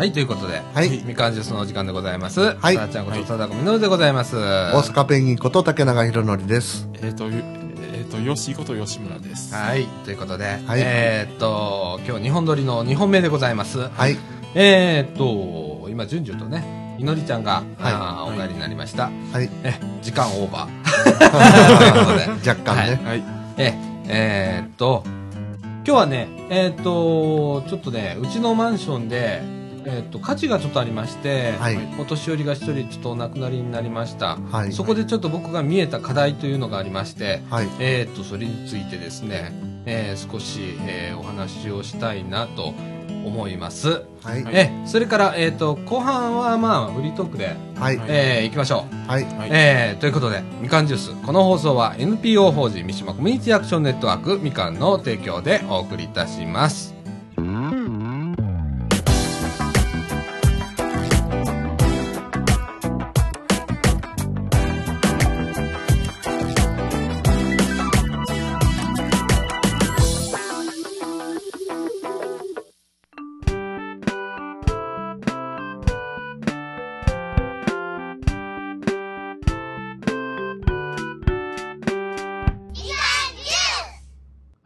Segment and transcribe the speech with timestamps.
[0.00, 2.56] はい、ということで、はいみかんジュースのお時間でございます。
[2.56, 4.34] はいさあちゃんこと貞子みのるでございます。
[4.34, 6.88] 大阪ペンギンこと竹永宏典です。
[7.02, 7.44] えっ、と、ゆ
[7.92, 9.54] えっ、と、吉こと吉村です。
[9.54, 13.90] はい、ということで、はいえーっと、今日2本撮りの2本目でございます。
[13.90, 14.16] はい。
[14.54, 19.10] えーっと、今、じゅんじゅんとね、いのりちゃんが、はいお帰りになりました。
[19.34, 19.50] はい。
[19.64, 21.78] え、時間オーバー。
[21.78, 23.00] ということで、若干ね。
[23.04, 23.24] はい。
[23.58, 23.74] え、
[24.06, 25.02] えーっと、
[25.84, 31.78] 今日はね、えーっと、ちょっとね、うちのマンションで、えーっと、火事がちょっとありまして、はい。
[31.98, 34.36] お年寄りが一人ちょっとお亡くなりになりました。
[34.36, 34.72] はい。
[34.72, 37.68] そこでちょっと僕が見えた課題というのがありまして、はい。
[37.78, 39.52] えーっと、それについてですね、
[39.86, 42.74] えー少し、えーお話をしたいなと
[43.24, 44.02] 思います。
[44.22, 44.44] はい。
[44.44, 48.00] はいえ、それから、えーっと、後半はまあ、フリートークで、はい。
[48.08, 49.10] えー行きましょう。
[49.10, 49.24] はい。
[49.24, 49.48] はい。
[49.50, 51.12] えーということで、みかんジュース。
[51.26, 56.99] この放送は NPO 法人三島コミュニティアクションネットワークみかんの提供でお送りいたします。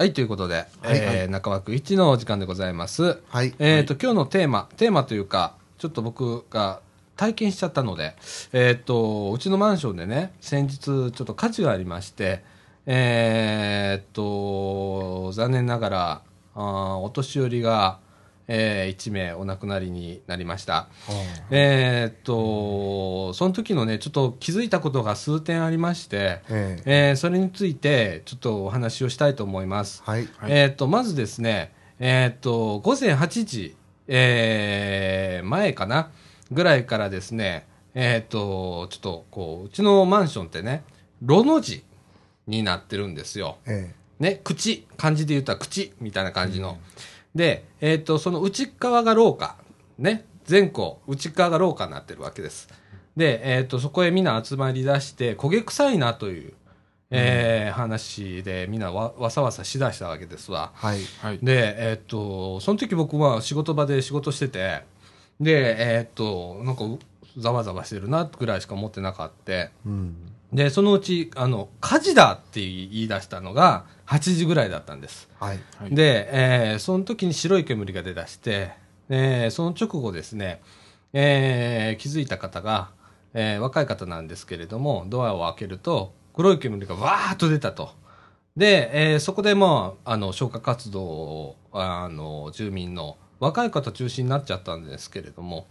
[0.05, 3.23] はい、ということで、はいえー中枠1のお時間でございます。
[3.31, 3.55] はい。
[3.59, 6.83] えーと、今日のテーマ、テーマというか、ちょっと僕が
[7.17, 8.15] 体験しちゃったので、
[8.53, 12.45] えーと、うちのマンションでね、先日ちょっと火事がありまして、
[12.85, 16.23] えーと、残念ながら、
[16.55, 17.99] あーお年寄りが、
[18.47, 20.89] え1名お亡くなりになりました。
[21.51, 30.03] えーっと、その時のね、ちょっと気づいたことが数点ありまして、えええーそれについてちょっとお話をしたいと思います。
[30.05, 30.29] はい。
[30.39, 33.77] はいえーっと、まずですね、えーっと、午前8時、
[34.09, 36.11] えー前かな
[36.51, 40.85] ぐらいからですね、えーっと、ちょっとこう、うちのマンションってね、
[41.23, 41.85] ロの字
[42.47, 43.57] になってるんですよ。
[43.67, 46.79] えね、口、漢字で言ったら口みたいな感じの。
[47.35, 49.57] で、えっ、と、その内側が廊下、
[49.99, 52.69] ね、前後、内側が廊下になってるわけです。
[53.17, 56.53] で、えっ、と、そこへみんな集まり出して、焦げ臭いなという、
[57.11, 60.73] えー話でみんなわわさわさしだしたわけですわ。
[60.75, 61.01] はい。
[61.21, 61.39] はい。
[61.43, 64.83] で、えっ、と、その時僕は仕事場で仕事してて、
[65.41, 66.85] で、えっ、と、なんか、
[67.37, 69.71] ざわざわしてるなぐらいしか思ってなかった。
[69.85, 70.15] うん。
[70.53, 75.29] で、そのうち、あの、火事だって言い出したのが8時ぐらいだったんです。
[75.41, 75.59] はい。
[75.79, 75.95] はい。
[75.95, 78.73] で、えーその時に白い煙が出だして、
[79.09, 80.61] えーその直後ですね、
[81.13, 82.91] えー気づいた方が、
[83.33, 87.91] えー若い方なんですけれども、ドアを開けると、黒い煙がわーっと出たと。
[88.57, 95.67] で、えーそこでもう、あの、消火活動を、あの、住民の若い方中心になっちゃったんですけれども、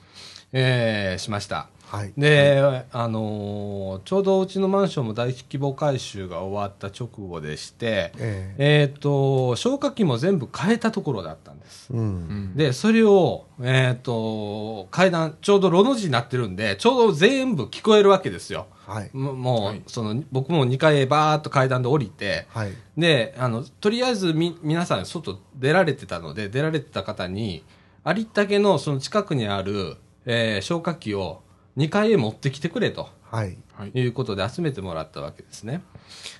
[0.51, 1.67] えーしました。
[1.93, 2.13] はい。
[2.17, 11.89] で、あのーちょうどうちのマンションも大規模改修が終わった直後でして、ええっ、と、消火器も全部変えたところだったんです。
[11.93, 11.99] えう。
[11.99, 12.05] うん
[12.53, 12.55] ん。
[12.55, 18.65] で、それを、えっ、と、階段、ちょうどロの字になってるんで、ちょうど全部聞こえるわけですよ。
[18.87, 19.11] はい。
[19.13, 22.71] ももう、はいその、僕も2階へバーっと階段で降りて、はい。
[22.97, 27.63] で、あの、とりあえずみ、皆さん外出られてたので、出られてた方に、
[28.03, 31.43] ありったけのその近くにある、えー消火器を
[31.77, 33.09] 2階へ持ってきてくれと。
[33.29, 33.57] はい。
[33.73, 33.91] はい。
[33.93, 35.81] いうことで集めてもらったわけですね。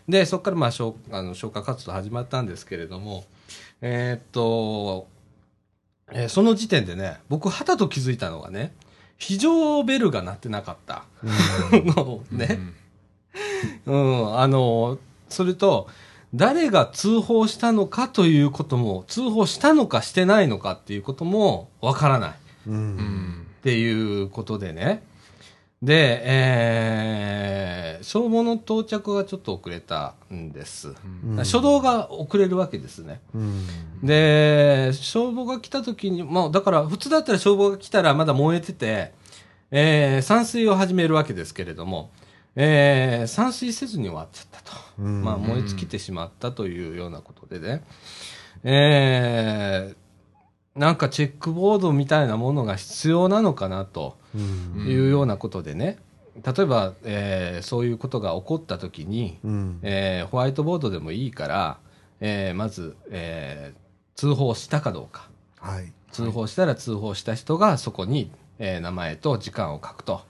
[0.08, 3.26] で、そこからまあ消あの消火活動始まったんですけれども、
[3.82, 5.08] えーっと、
[6.12, 8.74] えーその時点でね、僕、はたと気づいたのがね、
[9.18, 11.06] 非常ベルが鳴ってなかった
[11.72, 12.60] のね、
[13.86, 15.00] うん、あの、
[15.30, 15.88] それと、
[16.36, 22.34] 誰が通報したのかということも、通報したのかしてないのかっていうこともわからない。
[22.68, 22.72] う。
[22.72, 23.48] うんん。
[23.60, 25.04] っていうことでね。
[25.84, 30.94] で、えー、消防の到着がちょっと遅れたんです。
[31.25, 33.19] うん初動が遅れるわけですね。
[33.36, 33.66] うん。
[34.02, 39.13] で、消防が来た時に、まあ、だから普通だったら消防が来たらまだ燃えてて、
[39.72, 42.12] えー、散水を始めるわけですけれども、
[42.56, 44.78] えー、散水せずに終わっちゃったと。
[45.00, 47.84] うんまあ、燃え尽きてしまったというようなことでね。
[48.63, 54.23] えー、なんかチェックボードみたいなものが必要なのかなとうん。
[54.38, 55.97] いうようなことでね。
[56.44, 59.80] 例えば、えーそういうことが起こった時に、うん。
[59.83, 61.77] えーホワイトボードでもいいから、
[62.19, 63.83] えーまず、えー
[64.15, 65.30] 通報したかどうか。
[65.59, 65.91] はい。
[66.12, 70.21] 通報したら通報した人がそこに、えー名前と時間を書くと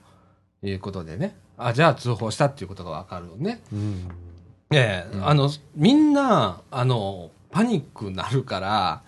[0.62, 1.36] いうことでね。
[1.56, 3.60] あ、じゃあ通報したっていうことがわかるよね。
[3.72, 4.08] うん。
[4.72, 9.02] ええあの、みんな、あの、パニックになるから、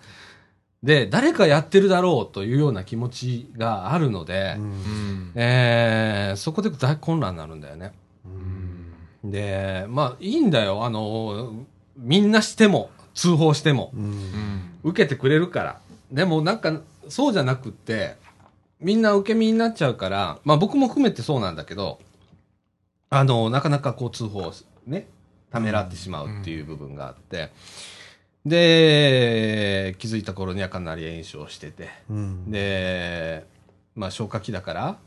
[0.83, 7.93] で、誰かやってるだろうというような気持ちがあるので、うんうんえーそこで大混乱になるんだよね。
[8.25, 10.85] うんで、まあいいんだよ。
[10.85, 11.65] あの、
[11.97, 15.79] みんなしても、通報しても、うんうん受けてくれるから。
[16.11, 18.15] でもなんか、そうじゃなくって、
[18.79, 21.99] みんな受け身になっちゃうから、まあ僕も含めてそうなんだけど、
[23.09, 24.53] あの、なかなかこう通報を
[24.85, 25.07] ね、
[25.51, 27.51] ためらってしまうっていう部分があって、
[28.47, 32.51] で、気づいた頃にはかなり炎症してて、うん。
[32.51, 33.45] で、
[33.95, 34.97] まあ消火器だから、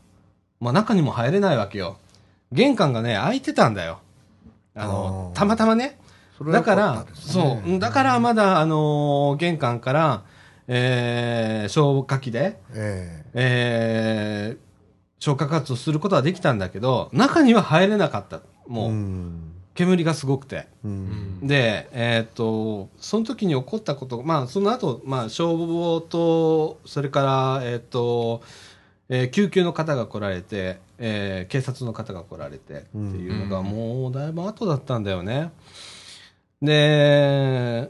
[0.59, 1.97] まあ中にも入れないわけよ。
[2.51, 3.99] 玄関がね、開いてたんだよ。
[4.75, 5.99] あのたまたまね。
[6.51, 10.23] だからそねう、だからまだ、あのー玄関から、
[10.67, 14.57] えー消火器で、ええ。
[14.57, 14.71] ー
[15.23, 18.37] 消火活動することはできたんだけど、中には入れなかった。
[18.37, 20.67] えもう、ん煙がすごくて。
[20.83, 28.41] ううんんで、えっ、と、その時に起こったこと、まあ、その後、まあ、消防と、それから、えっ、と、
[29.09, 35.51] えー救急の方が来られて、えー警察の方が来られてっていうのが、うんもうだいぶ後だったんだよね。
[36.61, 37.89] で、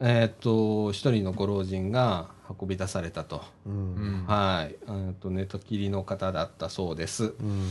[0.00, 2.28] えっ、と、一人のご老人が
[2.60, 3.42] 運び出されたと。
[3.66, 4.74] ううんんはい。
[4.88, 7.24] えっと、寝たきりの方だったそうです。
[7.24, 7.70] うん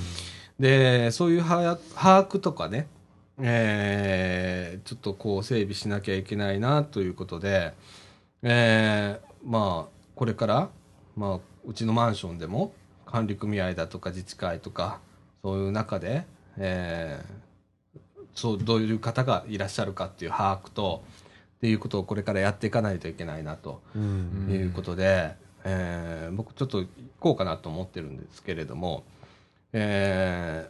[0.60, 2.88] で、そういう把把握とかね、
[3.42, 7.74] えーちょっとこう整備しなきゃいけないなということで、
[8.44, 10.70] えーまあ、これから、
[11.16, 12.72] まあ、うちのマンションでも
[13.06, 15.00] 管理組合だとか自治会とか、
[15.44, 16.26] そういう中で、
[16.58, 18.00] えー
[18.36, 21.04] そう、どういう方がいらっしゃるかっていう把握と、
[21.58, 23.82] っていうことをこれからやっていかないといけないなと。
[23.96, 26.88] うんいうことで、えー僕ちょっと行
[27.20, 29.04] こうかなと思ってるんですけれども、
[29.74, 30.70] え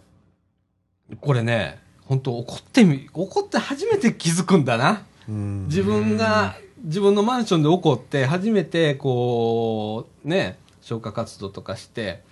[1.12, 5.04] ーこれね、本当怒ってみ、怒って初めて気づくんだな。
[5.28, 12.24] うん自分が、自分のマンションで起こって初めてこう、ね、消火活動とかして、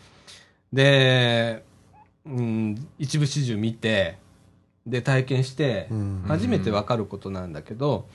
[0.71, 1.63] で、
[2.25, 4.17] うん、一部始終見て、
[4.85, 8.07] で、体験してう、ん初めてわかることなんだけど、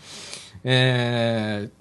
[0.64, 1.78] えー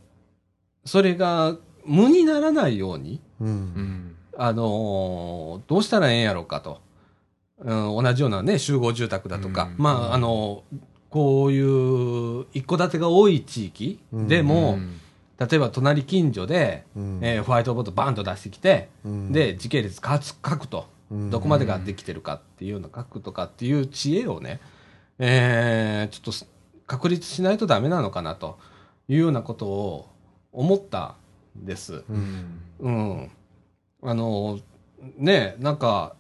[0.86, 6.80] それが無にならないように、うんうんあのーどうしたらええんやろうかと。
[7.60, 9.76] うん、同じようなね、集合住宅だとか、うん。
[9.78, 10.64] まあ、あの
[11.10, 15.00] こういう一戸建てが多い地域でも、うん。
[15.40, 17.20] 例えば隣近所で、うん。
[17.22, 19.32] えーホワイトボードバンと出してきて、うん。
[19.32, 20.88] で、時系列書く書くと。
[21.12, 21.30] うん。
[21.30, 24.60] どこまでができてるかっていうのを書くとかっていう知恵をね、
[25.20, 26.48] えーちょっとす
[26.86, 28.58] 確立しないとダメなのかなと
[29.10, 30.10] いうようなことを
[30.52, 31.16] 思った
[31.60, 32.04] んです。
[32.10, 32.62] うん。
[32.80, 33.32] うん。
[34.04, 34.60] あの、
[35.18, 36.16] ね、なんか、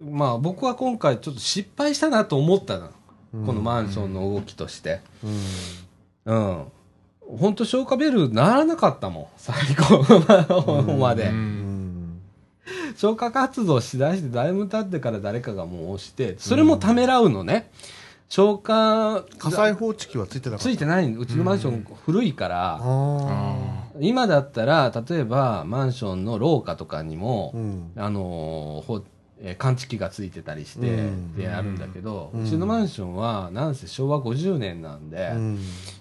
[0.00, 2.90] まあ僕は今回ちょっと失敗したなと思ったの。
[3.46, 5.00] このマンションの動きとして。
[6.26, 6.64] うんうん。
[7.38, 9.26] 本当消火ベルならなかったもん。
[9.36, 11.24] 最後まで。
[11.24, 12.20] ううんん
[12.96, 17.70] 消火活動しだしてだいぶ経ってから誰かがもう押して、それもためらうのね。
[18.28, 22.80] 消火、火災報知器はついてなかついてないうちのマンション古いから、
[24.00, 27.54] 今だったら、例えばマンションの廊下とかにも
[27.96, 28.82] あ、の
[29.46, 31.34] えー感知器がついてたりして、うん。
[31.36, 35.58] であるんだけど、ううんちのマンションは、なんせ昭和50年なんで、うん。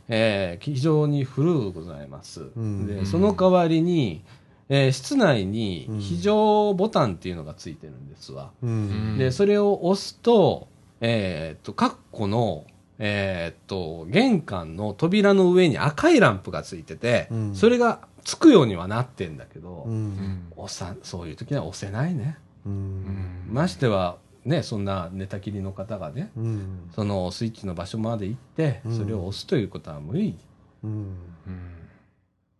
[0.07, 2.41] えー非常に古うございます。
[2.57, 2.87] ん。
[2.87, 4.23] で、その代わりに、
[4.69, 8.51] えー室内に非常ボタンっていうのがついてるんですわ。
[8.63, 9.17] うん。
[9.17, 10.67] で、それを押すと、
[11.01, 12.65] えーっと、カッコの、
[12.97, 17.55] えーっと、玄関の扉の上に赤いランプがついてて、うん。
[17.55, 20.47] それがつくようにはなってんだけど、ううんん。
[20.55, 22.37] 押さ、そういう時には押せないね。
[22.69, 26.89] ましては、ね、そんな寝たきりの方がね、うん。
[26.93, 28.97] そのスイッチの場所まで行って、うん。
[28.97, 30.37] それを押すということは無理
[30.83, 30.91] うん。
[30.91, 31.07] うん。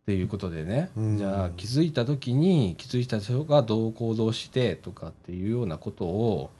[0.03, 1.17] っていうことでね、うん。
[1.17, 6.51] じゃあ気づいた時に気づいた人がどう行動してとかっていうようなことを、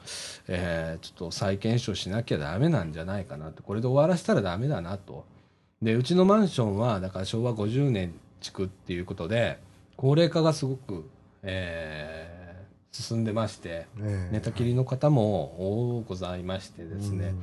[0.47, 5.25] えーちょっと再検証しなきゃダメなんじゃないかなとこれで終わらせたらダメだなと。
[5.81, 9.59] でうちのマンションはだから昭和50年築っていうことで
[9.97, 11.09] 高齢化がすごく、
[11.41, 12.22] えー
[12.93, 14.29] 進んでましてねえ。
[14.33, 17.33] 寝たきりの方も多ございましてですね、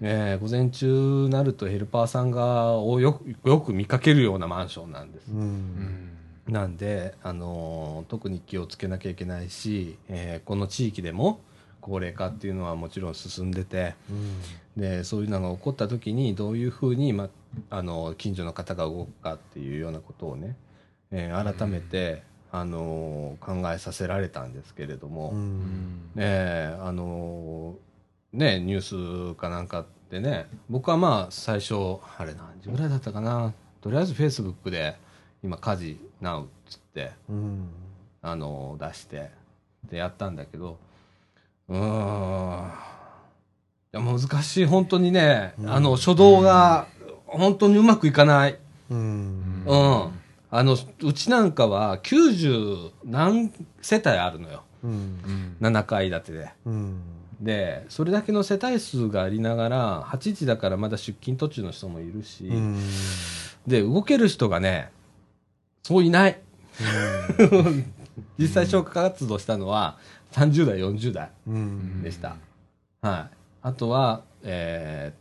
[0.00, 0.06] うん。
[0.08, 5.30] えー午前中になるとヘルパーさんがおよくよく見かけるようなマンションなんです。
[5.32, 5.46] ううん。
[5.46, 6.10] ん
[6.48, 11.40] なんで、あのー特に気をつけなきゃいけないし、えーこの地域でも
[11.80, 14.12] 高齢化っていうのはもちろん進んでてう
[14.78, 14.80] ん。
[14.82, 17.28] でそういうのが起こった時にどういうふうに、ま、
[17.70, 20.56] あの近所の方が動くかっていうようなことをね、
[21.12, 22.24] えー改めて、
[22.56, 25.30] あのー考えさせられたんですけれども。
[25.30, 25.58] ううん。
[25.58, 31.74] んええあのーね、ニュースかなんかってね、僕はまあ最初、
[32.16, 34.96] あれ何時ぐらいだったかな、とりあえずフェイスブックで
[35.42, 37.68] 今家事なうっつってうん。
[38.22, 39.30] あの出して
[39.90, 40.78] でやったんだけど。
[41.68, 41.80] うーん。
[43.92, 44.64] いや難しい。
[44.64, 45.70] 本当にね、うん。
[45.70, 46.86] あの初動が
[47.26, 48.58] 本当にうまくいかない、
[48.90, 49.64] うん。
[49.66, 50.20] うん
[50.56, 54.90] あのうちなんかは90何世帯あるのようん。
[54.90, 57.00] うん7階建てでうん。
[57.40, 62.78] でそれだけの世帯数がありながら8時だからまだ出勤途中の人もいるし、うん。
[63.66, 64.92] で動ける人がね
[65.82, 66.40] そういない
[68.38, 69.98] 実際消火活動したのは
[70.34, 72.00] 30代40代うん。
[72.00, 72.36] でした、
[73.02, 75.12] はい、あとは、え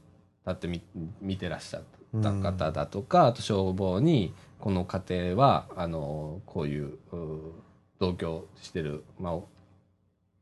[0.46, 1.82] ー、立ってみ見てらっしゃっ
[2.22, 4.32] た方だとか、あと消防に
[4.64, 7.52] この家庭はあのこういうう
[8.00, 9.34] 同居してる、まあ、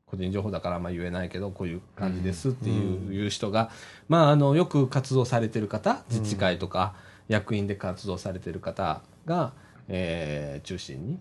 [0.06, 3.16] 個人情報だからあんま言えないけどこういう感じですっていう,、うん。
[3.16, 3.72] いう人が、
[4.10, 6.94] まあ、あのよく活動されてる方自治会とか
[7.30, 9.54] 役員で活動されてる方が、
[9.88, 11.20] えー中心に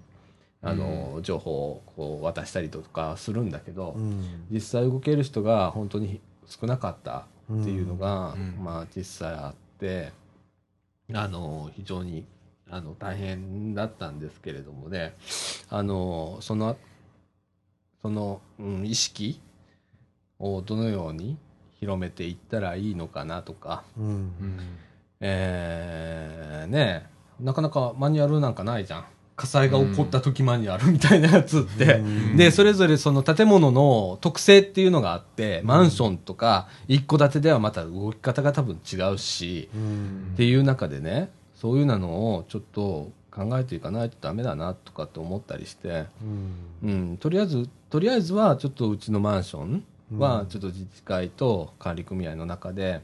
[0.61, 4.45] あの、情報をこう渡したりとかするんだけど、うん。
[4.50, 8.62] 実際動ける人が本当に少なかったっていうのが、うん。
[8.62, 10.12] まあ実際あって
[11.14, 12.26] あの非常に
[12.71, 15.15] あの大変だったんですけれどもね。
[15.69, 16.77] あのその
[18.03, 19.41] その、うん、意識
[20.39, 21.37] をどのように
[21.81, 24.05] 広めていったらいいのかなとか、うん。
[24.07, 24.59] うん。
[25.21, 27.07] えーね
[27.41, 29.05] なかなかマニュアルなんかないじゃん。
[29.35, 31.95] 火災が起こった時マニュアルみたいなやつって。
[31.95, 32.37] うん。
[32.37, 40.31] で、それぞれその建物の特性っていうのがあって、マンションとか一戸建てではまた動き方が多分違うし、うん。
[40.35, 46.07] っていう中でね、そういうのをちょっと考えていかないとダメだなとかって思ったりして、
[46.83, 46.90] うん。
[46.90, 50.19] うん、とりあえず、とりあえずはちょっとうちのマンションうん。
[50.19, 53.02] はちょっと自治会と管理組合の中で、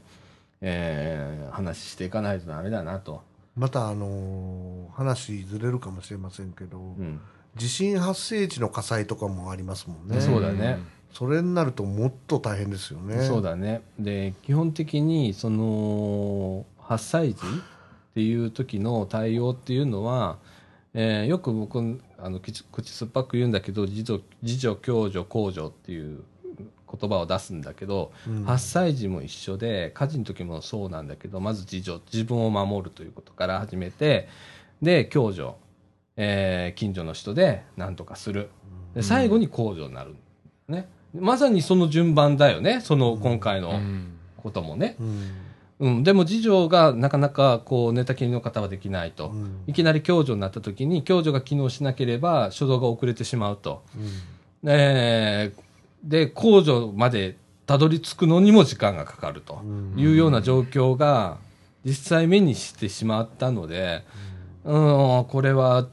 [0.61, 3.21] えー話していかないとダメだなと。
[3.55, 7.19] またあのー話ずれるかもしれませんけど、うん。
[7.55, 10.19] 地震発生時の火災とかもありますもんね。
[10.19, 10.79] そうだね。
[11.13, 13.23] それになるともっと大変ですよね。
[13.23, 13.81] そうだね。
[13.99, 17.41] で、基本的に、その、8歳児
[18.17, 20.39] っていう時の対応っていうのは、
[20.95, 26.23] えーよく僕、あの、口口酸っぱく言うんだけど、自助、自助、共助、公助っていう
[26.99, 34.27] 言葉を出すんだけど、うん8歳児も一緒で、火事の時もそうなんだけど、まず自助、自分を守るということから始めて、
[34.81, 35.51] で、共助、
[36.15, 38.49] えー近所の人で何とかする。
[38.95, 40.15] で最後に公助になる。
[40.67, 40.89] ね。
[41.13, 42.81] まさにその順番だよね。
[42.81, 44.95] その今回のうんこともね。
[44.99, 45.21] うんうん。
[45.79, 49.29] でも次女がなかなかこう寝たきりの方はできないと。
[49.29, 49.63] うん。
[49.67, 53.83] いきなり共助になった時に共助が機能しなければ初動が遅れてしまうと。
[54.65, 55.67] えー
[56.03, 59.61] で、公助までたどり着くのにも時間がかかると。
[59.63, 59.93] うん。
[59.97, 61.37] いうような状況が
[61.85, 64.03] 実際目にしてしまったので、
[64.63, 65.87] うん、これは、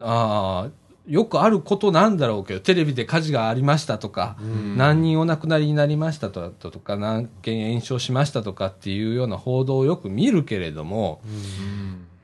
[0.00, 11.20] あーよくあることなんだろうけど、テレビで火事がありましたとか、うん何人お亡くなりになりましたととか、何件炎症しましたとかっていうような報道をよく見るけれども、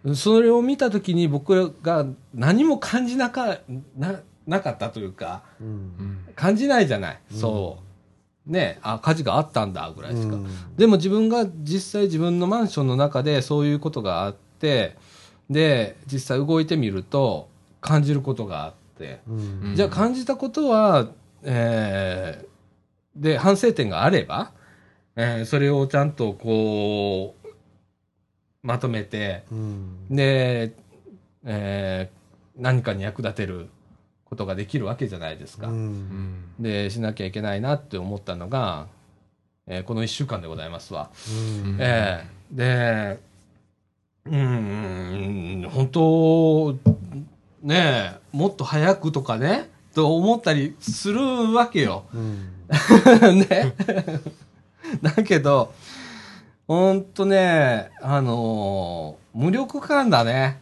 [0.04, 3.58] うんそれを見たときに僕が何も感じなか
[3.96, 7.20] ななかったというか、うんうん感じないじゃない。
[7.30, 7.78] そ
[8.48, 8.50] う。
[8.50, 10.34] ねあ、火事があったんだぐらいしか。
[10.34, 10.46] うん
[10.76, 14.96] でも自分が実際自分のマンションの中でそういうことがあって、
[15.48, 17.48] で、実際動いてみると
[17.82, 19.72] 感じることがあって、うん。
[19.76, 21.08] じゃあ感じたことは、
[21.42, 22.52] えー
[23.14, 24.52] で、反省点があれば、
[25.16, 27.48] えーそれをちゃんとこう、
[28.62, 30.06] まとめて、うん。
[30.08, 30.72] で、
[31.44, 32.22] えー
[32.54, 33.68] 何かに役立てる
[34.26, 35.68] ことができるわけじゃないですか。
[35.68, 35.74] うん。
[35.74, 38.86] うんで、しなきゃいけないなって思ったのが、
[39.66, 41.10] えーこの1週間でございますわ。
[41.66, 41.76] うん。
[41.80, 43.20] ええで、
[44.26, 46.74] うーん、本当、
[47.62, 51.20] ねえ、もっと早くとかね、と思ったりする
[51.54, 52.04] わけよ。
[52.12, 52.48] うん
[53.38, 53.74] ね。
[55.02, 55.72] だけど、
[56.66, 60.60] ほんとね、あのー無力感だね。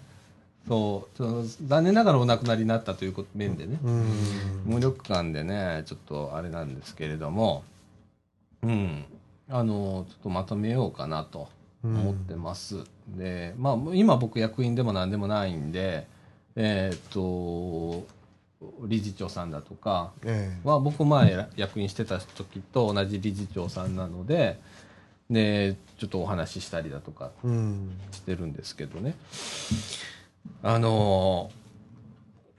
[0.68, 3.80] そう残念ながらお亡くなりになったということ面でね。
[3.82, 4.04] うん
[4.64, 7.64] 無力感でね、ちょっとあれなんですけれども、
[8.62, 9.04] うん、
[9.48, 11.48] あの、ちょっとまとめようかなと
[11.82, 12.84] 思ってます。
[13.08, 16.06] で、まあ、今僕役員でも何でもないんで、
[16.56, 18.06] えーっと、
[18.86, 20.68] 理事長さんだとかええ。
[20.68, 24.58] は、僕前役員してた時と同じ理事長さんなので、
[25.30, 27.90] で、ちょっとお話ししたりだとかうん。
[28.12, 29.14] してるんですけどね。
[30.62, 31.60] あのー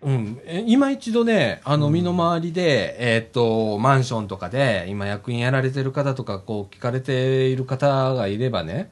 [0.03, 8.89] うん、え今一度ね、あの、身の回りで、えーっと、マンションとかで、今役員やられてる方とか、こう、聞かれている方がいればね、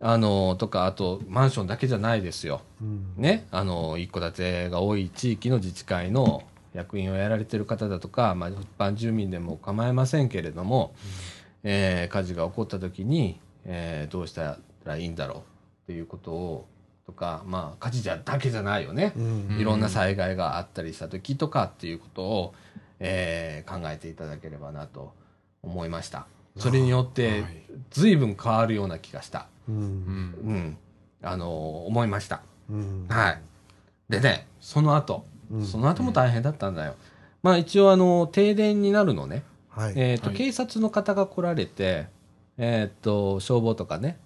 [0.00, 2.60] あの、とか、あと、マンションだけじゃないですよ。
[2.82, 10.94] うんね、あの、一戸建てが多い地域の自治会の役員をやられてる方だとか、まあ、一般住民でも構いませんけれども、
[11.64, 15.40] えー火事が起こった時に、えーどうしたらいいんだろうっ
[15.86, 16.68] ていうことを、
[17.06, 19.14] とか、まあ、火事じゃだけじゃないよね。
[19.16, 22.54] うんいろんな災害があったりした時とかっていうことを、
[23.00, 25.14] えー考えていただければなと
[25.62, 26.26] 思いました。
[26.58, 29.46] それによってはい、随分変わるような気がした。
[29.68, 30.78] ううんんうん。
[31.22, 32.42] あの思いました。
[32.70, 33.42] うんはい。
[34.08, 36.94] でね、その後、うんその後も大変だったんだよ。
[37.42, 39.42] まあ一応あの、停電になるのね。
[39.68, 42.06] はいえっ、と、はい警察の方が来られて、
[42.58, 44.18] えっ、と、消防とかね。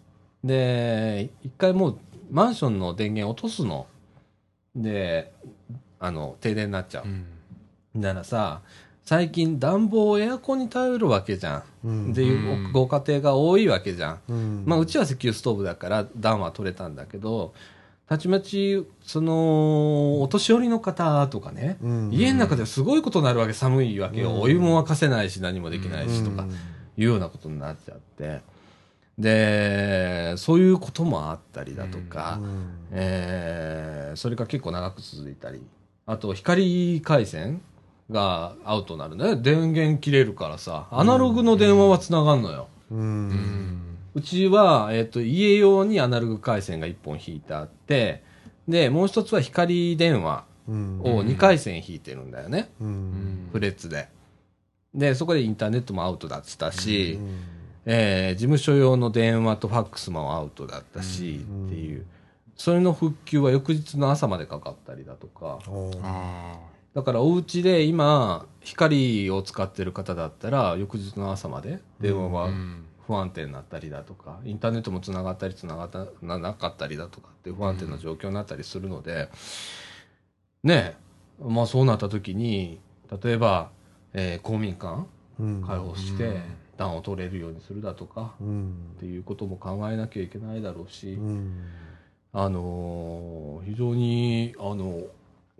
[0.45, 1.99] で、一回もう
[2.31, 3.87] マンションの電源落とすの。
[4.75, 5.33] で、
[5.99, 7.09] あの、停電になっちゃうう。
[7.09, 7.27] ん
[7.95, 8.63] ならさ、
[9.11, 11.64] 最近暖房エアコンに頼るわけじゃ。
[11.85, 12.09] うん。
[12.11, 12.73] んっていううん。
[12.73, 14.21] ご家庭が多いわけじゃん。
[14.29, 14.62] うん。
[14.64, 17.52] まあ、うちは石油ストーブだから暖は取れたんだけど、
[18.09, 22.11] たちまち、その、お年寄りの方とかね、うん。
[22.12, 24.31] 家の中ですごいことになるわけ、寒いわけよ。
[24.31, 24.40] うん。
[24.43, 26.47] お湯も沸かせないし、何もできないしとか、
[26.97, 28.43] いうようなことになっちゃって。
[29.19, 32.71] で、そういうこともあったりだとか、うん。
[32.93, 35.61] えーそれが結構長く続いたり、
[36.07, 37.61] あと、光回線
[38.11, 39.37] がアウトになるね。
[39.37, 42.69] 電源切れるからさ、アナログの電話は繋がんのよ。
[42.90, 43.83] ううんん
[44.14, 48.23] うちは、えっ、と、家用にアナログ回線が1本引いてあって、
[48.67, 52.71] で、もう一つは光電話うんを2回線引いてるんだよね。
[52.81, 54.09] ううんんフレッツで。
[54.95, 57.38] で、そこでインターネットもアウトだったし、うん
[57.87, 62.05] えー事務所用の電話とファックスもアウトだったし、うんっていう。
[62.57, 65.61] それの復旧は翌日の朝までかかったりだとか。
[66.95, 72.85] だからお家で今、光を使ってる方だったら、翌日の朝まで電話あはうん。
[73.07, 79.29] 不安定になったりだとか、インターネットもつながったりつながったななかったりだとかって不安定な状況になったりするので、
[80.63, 80.97] ね
[81.41, 82.81] え、まあそうなった時に、
[83.23, 83.71] 例えば、
[84.13, 85.07] えー公民館
[85.41, 85.65] うん。
[85.67, 86.43] 開放してうん。
[86.76, 88.75] 暖を取れるようにするだとか、うん。
[88.97, 91.67] っていうことも考えなきゃいけないだろうし、うん。
[92.33, 95.03] あのー非常に、あの、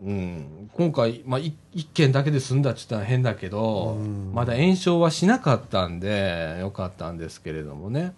[0.03, 8.15] うん、今回、まあ、い一件だけで済んだって言ったら変だけど、うんまだ炎症はしなかったんで、よかったんですけれどもね、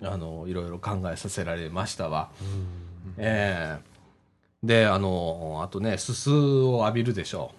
[0.00, 2.30] うんあの、いろいろ考えさせられましたわ。
[2.40, 3.88] うんええ
[4.62, 7.52] で、あの、あとね、すすを浴びるでしょ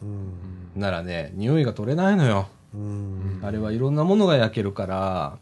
[0.76, 0.80] う。
[0.80, 2.50] ならね、匂いが取れないのよ。
[2.74, 5.38] うんあれはいろんなものが焼けるから、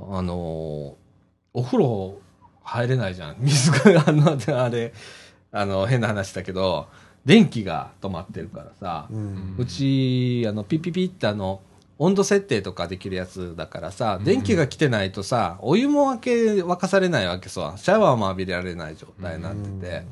[0.00, 0.96] あの、
[1.52, 2.18] お風呂
[2.62, 3.36] 入れないじゃん。
[3.38, 4.94] 水が、あの、あれ、
[5.56, 6.88] あの、変な話だけど、
[7.24, 9.54] 電気が止まってるからさ、うん。
[9.58, 11.60] うち、あの、ピッピッピッってあの、
[11.98, 20.02] 温度設定とかできるやつだからさ、電気が来てないとさ、お湯も沸け、沸かされないわけさ、シャワーも浴びられない状態になってて、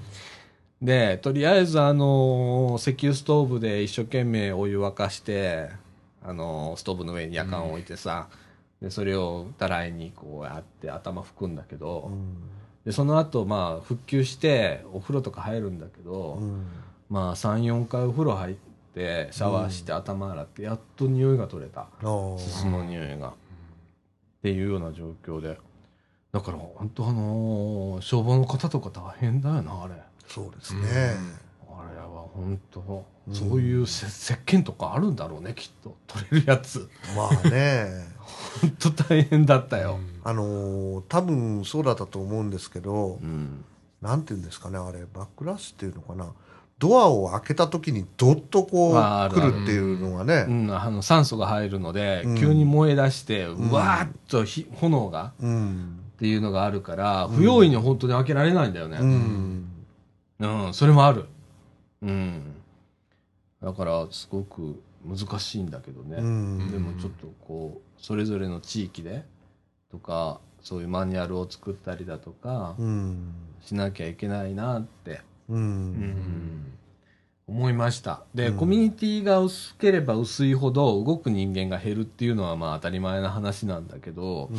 [0.80, 5.68] で、とりあえずあの、石油ストーブで一生懸命お湯沸かして、
[6.24, 8.28] あの、ストーブの上に夜間を置いてさ、
[8.80, 12.10] で、それをたらいにこうやって頭拭くんだけど、
[12.84, 16.66] で、その後、まあ、復旧して、お風呂とか入るんだけど、うん
[17.08, 18.54] まあ、3、4回お風呂入っ
[18.94, 21.82] て、シャワーして頭洗って、やっと匂いが取れた。
[21.82, 23.28] あーすすの匂いが。
[23.28, 23.32] っ
[24.42, 25.58] ていうような状況で。
[26.32, 29.94] だから、本当あのー消防の方とか大変だよな、あれ。
[30.26, 30.80] そうですね
[31.68, 35.96] あれは本当、うんそういうせ石鹸とかあるんだろうね、きっと。
[36.06, 36.90] 取れるやつ。
[37.16, 38.13] まあね
[38.60, 39.98] 本当大変だったよ。
[40.22, 43.64] あのー多分そうだったと思うんですけどうん。
[44.00, 46.32] なんていうんですかねあれバックラッシュっていうのかな。
[46.78, 50.46] ドアを開けた時にどっとこうあある来るっていうのがね。
[50.48, 52.38] うん、あの酸素が入るので、うん。
[52.38, 53.52] 急に燃え出して、ん。
[53.52, 55.32] うわーっとひ炎が。
[55.40, 56.00] うん。
[56.14, 58.98] っていうのがあるから、不用意に本当に開けられないんだよね。
[59.00, 59.68] うん。
[60.38, 61.26] うん、それもある。
[62.02, 62.54] うん。
[63.62, 66.16] だから、すごく難しいんだけどね。
[66.18, 66.70] うん。
[66.70, 69.24] でもちょっとこう、それぞれの地域で、
[69.90, 73.32] とか、そういうマニュアルを作ったりだとか、うん。
[73.62, 76.72] しなきゃいけないなって、ううんん
[77.48, 78.22] 思いました。
[78.34, 78.56] で、うん。
[78.58, 84.50] コミュニティが薄ければ薄いほど動く人間が減るっていうのはまあ当たり前な話なんだけど、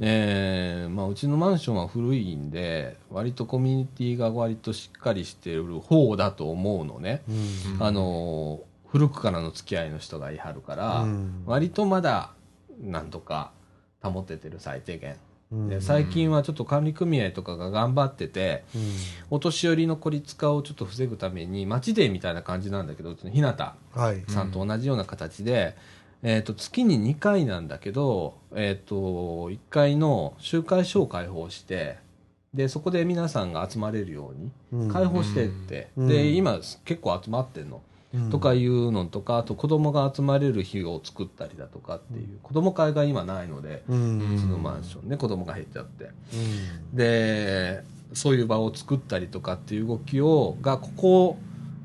[0.00, 7.20] えーまあ、うちのマンションは古いんで、割とコミュニティが割としっかりしてる方だと思うのね。
[7.28, 7.82] うんうん。
[7.82, 11.42] あのー古くからの付き合いの人がいはるから、うん。
[11.44, 12.30] 割とまだ
[12.80, 13.52] なんとか
[14.02, 15.16] 保ててる最低限。
[15.50, 15.68] うん。
[15.68, 18.82] で最近はちょっと管理組合とかが頑張ってて、うん。
[19.30, 23.54] お年寄りの孤立化をちょっと防ぐために、町デーみたいな感じなんだけど、うちの日向
[23.92, 24.24] はい。
[24.28, 25.76] さんと同じような形で、
[26.22, 28.96] えっ、と、月に2回なんだけど、えっ、と、
[29.50, 31.98] 1回の集会所を開放して、
[32.52, 34.88] で、そこで皆さんが集まれるようにうん。
[34.88, 36.08] 開放してって、うん。
[36.08, 37.82] で、今結構集まってんの。
[38.14, 38.30] うん。
[38.30, 43.94] とかいうのとか、あと子供が集まれる日を作ったりだとかっていう、子供会が今ないので、うち
[44.46, 46.04] のマンションね、子供が減っちゃって。
[46.04, 46.08] う
[46.94, 46.96] ん。
[46.96, 47.82] で、
[48.14, 51.38] そういう場を作ったりとかっていう動きを、が、ここ、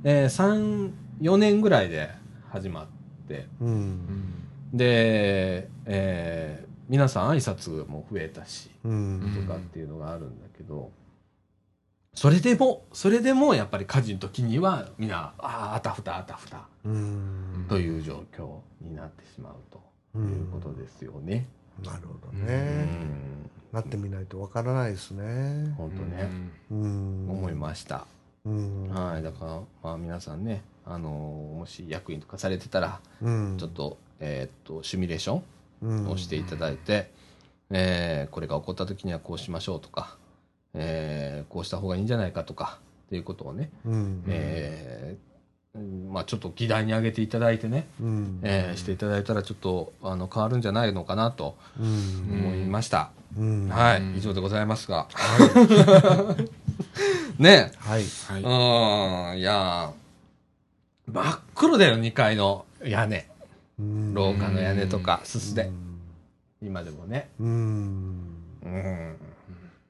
[0.04, 2.10] えー3、4年ぐらいで
[2.50, 2.88] 始まっ
[3.28, 4.00] て、うん。
[4.74, 9.46] で、えー皆さん挨拶も増えたし、うん。
[9.48, 10.92] とかっていうのがあるんだけど、
[12.16, 16.68] それでも、それでもやっぱり火事の時には、みんな、ああ、あたふたあたふた。
[16.86, 17.66] うん。
[17.68, 19.82] という状況になってしまうと。
[20.16, 21.48] いうことですよね。
[21.84, 23.50] なるほどうねん。
[23.72, 25.74] なってみないとわからないですね。
[25.76, 26.30] 本当ね、
[26.70, 27.26] うん。
[27.30, 28.06] 思いました。
[28.46, 28.90] うん。
[28.90, 33.58] はい、だから、まあ、皆さんね、あのーもし役員とかされてたら、うん。
[33.58, 35.42] ちょっと、えーっと、シミュレーショ
[35.82, 36.06] うん。
[36.06, 37.12] ンをしていただいて、
[37.72, 40.16] えーこれが起こった時にはこうしましょうとか、
[40.74, 44.24] えーこうした方がいいんじゃないかとか、っていうことをね、うん。
[44.28, 48.40] えーうんまあ、ちょっと議題に挙げていただいてね、うん。
[48.44, 51.88] えーしていただいたらちょっとあの変わるんじゃないのかなとうん。
[52.46, 53.12] 思いました。
[53.38, 53.68] うん。
[53.70, 54.18] はい、うん。
[54.18, 55.08] 以上でございますが。
[57.40, 57.72] ね。
[57.78, 58.04] はい。
[58.28, 58.42] はい。
[58.42, 63.28] うん、いやー真っ黒だよ、2階の屋根。
[63.80, 64.14] うん。
[64.14, 65.64] 廊下の屋根とか、すすで。
[65.64, 66.00] うん。
[66.62, 67.30] 今でもね。
[67.40, 68.20] うん。
[68.64, 69.16] うん。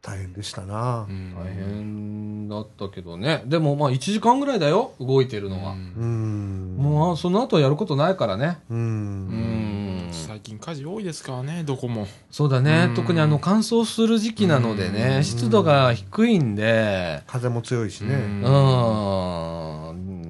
[0.03, 1.07] 大変でしたな。
[1.09, 1.33] うん。
[1.33, 3.41] 大変だったけどね。
[3.45, 5.71] でもまあ1時間ぐらいだよ、動いてるのは。
[5.71, 6.75] うん。
[6.77, 8.57] もうその後やることないからね。
[8.69, 10.09] ううん。
[10.09, 10.09] ん。
[10.11, 12.05] 最近火事多いですからねどこも。
[12.29, 12.87] そうだね。
[12.89, 12.91] う。
[12.91, 12.95] ん。
[12.95, 15.23] 特にあの乾燥する時期なのでうね、ん。
[15.23, 18.13] 湿度が低いんで、風も強いしね。
[18.15, 18.43] ううん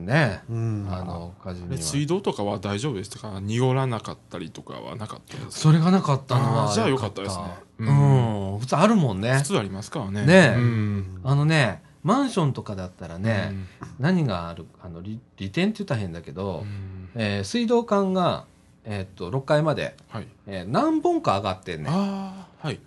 [0.04, 0.42] ん、ね。
[0.50, 0.88] うん。
[0.92, 3.40] あの、火事に水道とかは大丈夫でしたか？
[3.40, 5.52] 濁らなかったりとかはなかったですか？
[5.52, 7.44] それがなかったのはじゃあよかったですね。
[7.80, 8.56] ううん。
[8.56, 8.60] ん。
[8.60, 9.34] 普通あるもんね。
[9.40, 9.44] 普。
[9.44, 10.26] 通ありますからね。
[10.26, 10.54] ね。
[10.56, 11.22] えうん。
[11.24, 13.54] あのね、マンションとかだったらね、
[14.00, 17.10] 何がある、あの、利利点って言ったら変だけうど、ん。
[17.16, 18.46] えー水道管が、
[18.86, 20.28] えーっと、6階まで、はい。
[20.48, 21.94] えー何本か上がってんねん。
[21.94, 22.80] ああはい。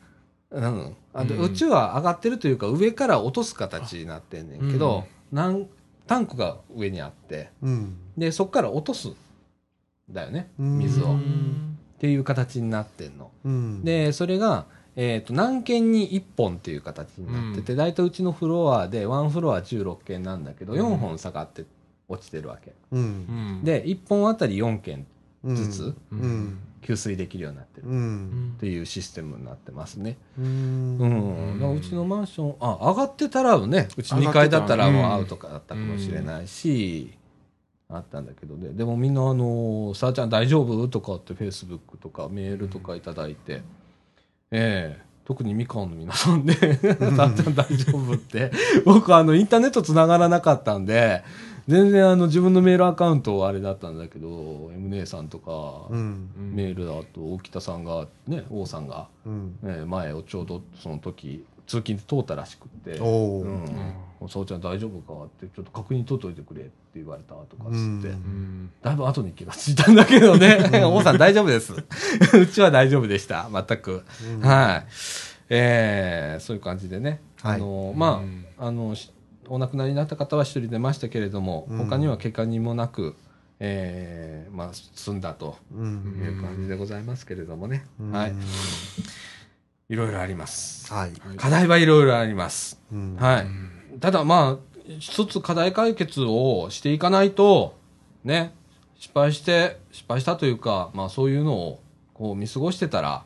[0.51, 0.97] うん。
[1.15, 1.41] あのうん。
[1.43, 5.67] うちは上がってるというか、上から落とす形になってんねんけど、なん
[6.07, 9.11] タンクが上にあって、うんで、そこから落とす。
[10.11, 10.51] だよね。
[10.59, 11.09] うん水を。
[11.09, 13.31] っうんていう形になってんの。
[13.45, 14.67] うんで、それが、
[14.97, 21.65] えっ、と、何軒に1本っていう形になってて、大体うちのフロアで、ワンフロア16軒なんだけど、うん4本下がって
[22.09, 22.73] 落ちてるわけ。
[22.93, 25.07] ううんんで、1本あたり4軒
[25.45, 27.89] うんずつうん給水できるようになってる。
[27.89, 28.51] ううん。
[28.51, 30.17] んっていうシステムになってますね。
[30.39, 30.97] ううん。
[30.99, 31.59] ん。
[31.59, 37.13] だからうちのマンション、あ、上がってたらね、うち2階だったらもうアウトかだったかもしれないし、
[37.89, 38.71] あったんだけどね。
[38.71, 40.89] でもみんなあの、さあちゃん大丈夫？
[40.89, 43.63] とかってフェイスブックとかメールとかいただいて、
[44.51, 45.07] ええ。
[45.25, 46.55] 特にみかんの皆さんで、
[47.17, 48.53] さあちゃん大丈夫って、
[48.85, 51.25] 僕あのインターネット繋がらなかったんで、
[51.69, 56.31] 全然あの自分のメールアカウントあれだったんだけど、M 姉さんとか、うん。
[56.37, 59.59] メールだと大北さんが、ね、王さんが、うん。
[59.65, 63.95] えー前をちょうどその時通勤で通ったらしくって「おおうん。
[64.21, 68.05] おさおちゃん大丈夫か?」って「ちょっと確認取っといてくれ」って言われたとかっつって、うん。
[68.05, 70.85] うんだいぶ後に気がついたんだけどね。
[70.85, 71.73] 王さん大丈夫です。
[72.39, 73.49] うちは大丈夫でした。
[73.53, 74.41] 全く、うん。
[74.49, 74.87] はい。
[75.49, 77.55] えーそういう感じでね、はい。
[77.57, 78.45] あのまうん。
[78.59, 79.11] ああのし
[79.49, 81.79] お亡くなりになった方は一人出ましたけれども、うん。
[81.79, 83.15] 他には怪我人もなく、
[83.61, 86.21] えーまあ、済んだとうん。
[86.23, 88.35] いう感じでございますけれどもね、はい。
[89.89, 90.93] いろいろあります。
[90.93, 91.13] はい。
[91.21, 91.37] はい。
[91.37, 92.81] 課題はいろいろあります。
[92.93, 93.17] うん。
[93.17, 93.45] はい。
[93.45, 97.79] うんただまあ、一つ課題解決をしていかないと、
[98.25, 98.53] ね、
[98.99, 101.81] 失敗して、失敗したというか、まあそういうのを
[102.13, 103.25] こう見過ごしてたら、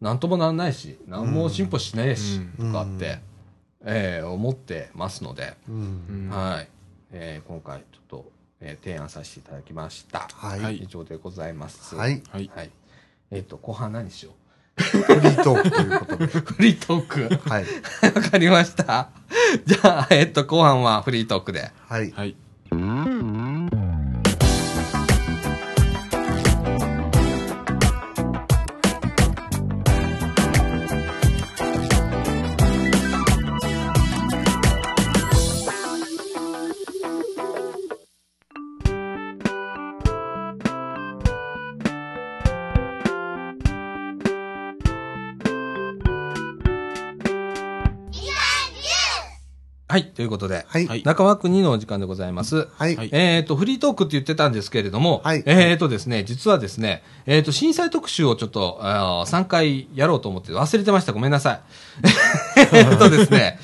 [0.00, 2.72] なんともなんないし、なんも進歩しないし、うん。
[2.72, 3.18] とかって、
[3.84, 5.54] えー思ってますので、
[6.30, 6.68] はい。
[7.12, 10.28] えー今回ちょっと、えー提案させていただきました。
[10.34, 11.94] はいはい以上でございます。
[11.94, 12.70] はいはいはい。
[13.30, 14.32] えっ、と、後半何しよ
[14.76, 16.28] フリートークということでう。
[16.28, 17.06] フリートー
[17.38, 17.48] ク。
[17.48, 17.64] はい
[18.14, 19.10] わかりました。
[19.66, 21.70] じゃあ、えっと、後半はフリートークで。
[21.88, 22.36] はいはい
[49.98, 50.86] はい、ということで、はい。
[50.86, 52.68] はい中枠2のお時間でございます。
[52.76, 52.96] はい。
[52.96, 61.12] はいえっ、と、フリートークって言ってたんですけれども、はいえっ、とですね、実はですね、えっ、と、震災特集をちょっと、あー3回やろうと思って忘れてました。
[61.12, 61.60] ごめんなさい。
[62.72, 63.58] えっとですね、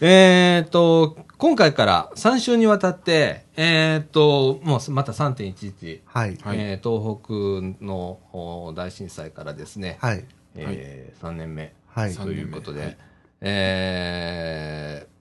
[0.00, 6.38] えっと、今回から3週にわたって、えっ、と、もうまた3.11、はい。
[6.42, 10.24] はいえー東北のお大震災からですね、はい。
[10.56, 12.12] えー3年目はい。
[12.12, 12.96] さということで、はい
[13.42, 15.15] えー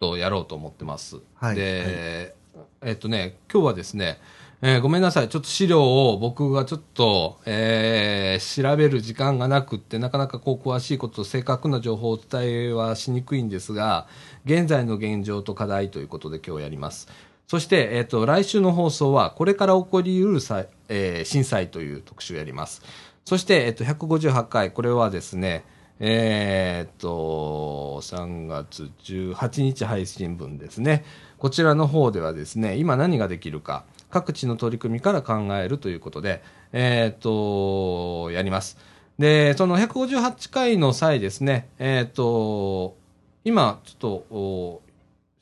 [0.00, 1.18] とやろうと思ってます。
[1.34, 2.34] はいで、
[2.80, 4.18] えっとね、今日はですね、
[4.62, 5.28] えーごめんなさい。
[5.28, 14.06] ちょっと資料を僕がちょっと、えー調べる時間がなくって、なかなかこう詳しいこと、正確な情報をお伝えはしにくいんですが、
[14.46, 17.08] 現在の現状と課題ということで今日やります。
[17.46, 22.80] そして、えっ、と、来週の放送は、これから起こりうるさ、えー震災という特集をやります。
[23.26, 25.64] そして、えっ、と、158回、これはですね、
[26.02, 31.04] えーっと、3月18日配信分ですね。
[31.36, 38.78] こちらの方ではですね、今何ができるか、各地の取り組みから考えるということで、えーっと、やります。
[39.18, 42.96] で、その158回の際ですね、えーっと、
[43.44, 44.82] 今、ちょっと、お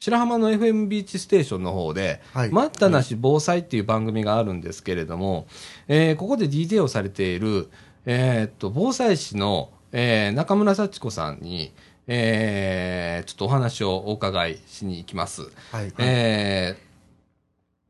[0.00, 5.46] 白浜の FM ビーチステーションの方で、はい待ったなし防災っていう番組があるんですけれども、
[5.86, 7.68] えーここで DJ をされている、
[8.06, 11.72] えーっと、防災士の、えー中村幸子さんに、
[12.06, 15.42] えーちょっとお話をお伺いしに行きます。
[15.72, 15.92] はい。
[15.98, 16.76] え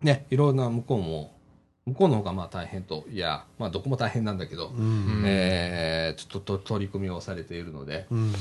[0.02, 1.32] ーね、いろんな向こうも、
[1.86, 5.22] 向こうの方がまあ大変と、いや、まあどこも大変なんだけど、うん。
[5.26, 8.32] えーちょっとと取り組みをされているので、うん。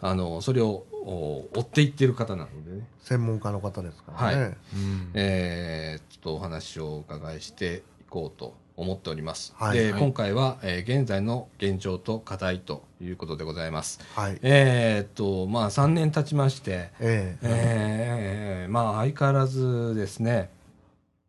[0.00, 4.56] あの、それをお追っていってる方なのでね、専門家の方ですからね。
[4.74, 9.50] うんえーちょっとお話をお伺いしていこうと思っております。
[9.58, 14.00] で、はいはい今回は、えー現在の現状と課題ということでございます。
[14.14, 14.38] はい。
[14.42, 17.38] えーっと、まあ3年経ちまして、ええ。
[17.42, 20.50] えーまあ相変わらずですね、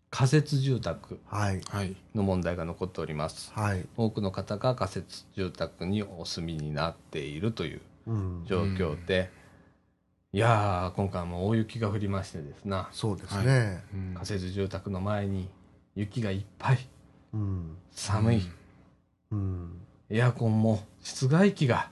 [0.10, 1.62] 仮設住宅はい。
[1.68, 3.52] はいの問題が残っております。
[3.54, 3.86] はい。
[3.98, 8.46] 多くの方が仮設住宅にお住みになっているといううん。
[8.48, 9.30] 状況で、
[10.34, 13.84] いやー、今回も大雪が降りましてですな、そうですね。
[13.94, 15.50] うん仮設住宅の前に
[15.96, 16.80] 雪がいっぱい、
[17.34, 17.78] うん。
[17.92, 18.42] 寒い、
[19.32, 19.82] うん。
[20.10, 21.90] エアコンも室外機が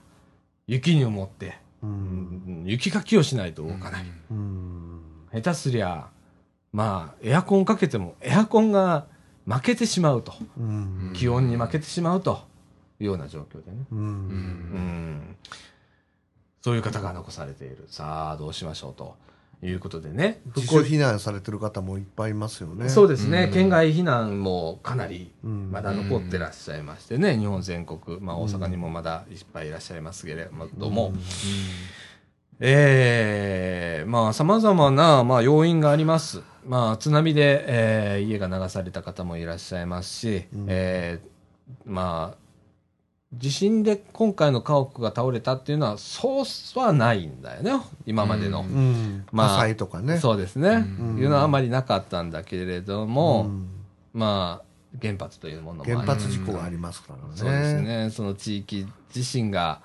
[0.68, 1.88] 雪に埋もって、う。
[1.88, 4.06] うんん雪かきをしないと動かない。
[4.32, 5.02] うん。
[5.32, 6.08] 下手すりゃ、
[6.74, 9.08] まあ、エアコンかけても、エアコンが
[9.46, 11.14] 負けてしまうと、うん。
[11.16, 12.42] 気温に負けてしまうと
[13.00, 13.86] いうような状況でね。
[13.92, 13.96] う。
[13.96, 15.36] うんうんん。
[16.62, 17.86] そういう方が残されている。
[17.88, 19.16] さあ、どうしましょうと
[19.62, 20.42] いうことでね。
[20.54, 22.88] 復興避難されてる方もいっぱいいますよね。
[22.88, 23.54] そうですね、うん。
[23.54, 25.70] 県外避難もかなりうん。
[25.72, 31.20] まだ残ってらっしゃいましてね、日本全国、まあ、大阪にもまだいっぱいいらっしゃいますけれども、うん。
[32.62, 36.42] えーまあ、様々な、まあ、要因があります。
[36.66, 40.66] まあ、津波で、えー家が流された方もいらっしゃいますし、うん。
[40.70, 41.30] えー
[41.86, 42.38] まあ、
[43.34, 47.72] 地震で今回の家屋が倒れたっていうのは、そうはないんだよね、
[48.08, 48.62] 今までの。
[48.62, 49.26] うんうん。
[49.32, 50.18] まあ火災とかね。
[50.18, 53.70] そうですね、うんいうのはあまりなかったんだけれども、うん
[54.14, 57.24] まあ、原発というものも原発事故がありますからね。
[57.36, 57.82] そうです。
[57.82, 59.82] ね、その地域自身が、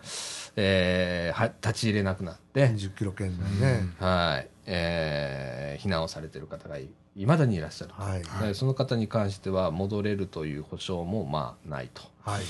[0.57, 3.89] えーは立ち入れなくなって、10キロ圏内ね。
[4.01, 7.93] はい、えー避難をされている方がいいまだにいらっしゃる。
[7.95, 8.23] はい。
[8.23, 12.43] はいでその方に関しては戻れるという保証もまあないとはい。
[12.43, 12.47] い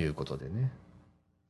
[0.00, 0.70] うことでね。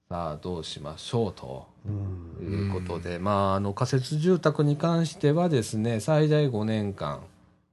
[0.09, 2.67] さあどうしましょうとうん。
[2.67, 7.21] いうことで、まああの仮設住宅に関してはですね最大5年間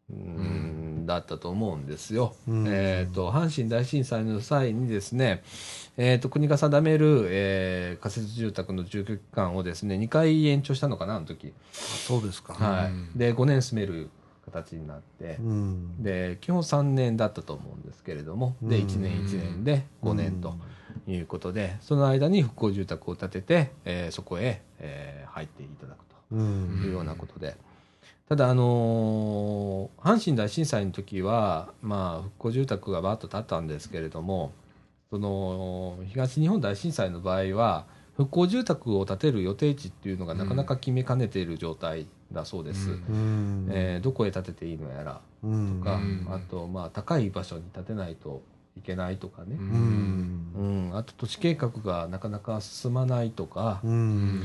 [0.09, 2.35] うんだったと思うんですよ。
[2.47, 5.43] うんえっ、と阪神大震災の際にですね、
[5.97, 12.53] えー、と国が定める、えー仮設住宅の住居期間をですね2回延長したのかなあの時、そうですか。
[12.53, 14.09] はいうんで5年住める
[14.49, 16.03] 形になってう、ん。
[16.03, 20.55] で基本3年だったと思うんですけれどもでうん1年1年で5年と
[21.07, 26.15] いうことで、その間に復興住宅を建てて、えーそこへ、えー入っていただくと。
[26.31, 26.81] うん。
[26.83, 27.55] いうようなことで。
[28.27, 34.51] ただ、あのー阪神大震災の時は、まあ、復興住宅がバーッと建ったんですけれども、
[35.09, 37.85] その、東日本大震災の場合は、
[38.15, 42.91] 復興住宅を建てる予定地っていうのがなかなか決めかねている状態だそうです。
[43.69, 48.41] えーどこへ建てていいのやらうんとか、うんあと、まあ、高い場所に建てないと
[48.77, 50.89] いけないとかね、ううんん。
[50.89, 54.41] うん、あと土地計画がなかなか進まないとか、うん。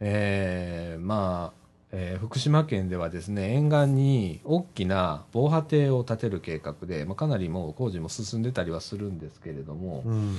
[0.00, 10.36] えーまあ、えー福島県ではですね沿岸に大きな防波堤を建てる計画で、まあ、かなりもう工事も進んでたりはするんですけれども、うん。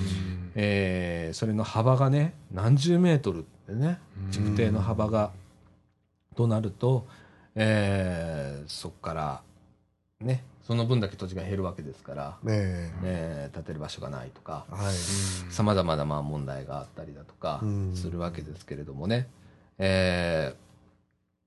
[0.55, 3.99] えーそれの幅がね何十メートルってね
[4.31, 5.31] 築堤の幅が
[6.34, 7.06] となると、
[7.56, 9.41] えーそこから
[10.22, 12.91] ねその分だけ土地が減るわけですから、ねえ。
[13.04, 14.93] えー建てる場所がないとかはい。
[15.54, 17.96] さまざまなまあ問題があったりだとかうん。
[17.96, 19.28] するわけですけれどもね、
[19.78, 20.56] え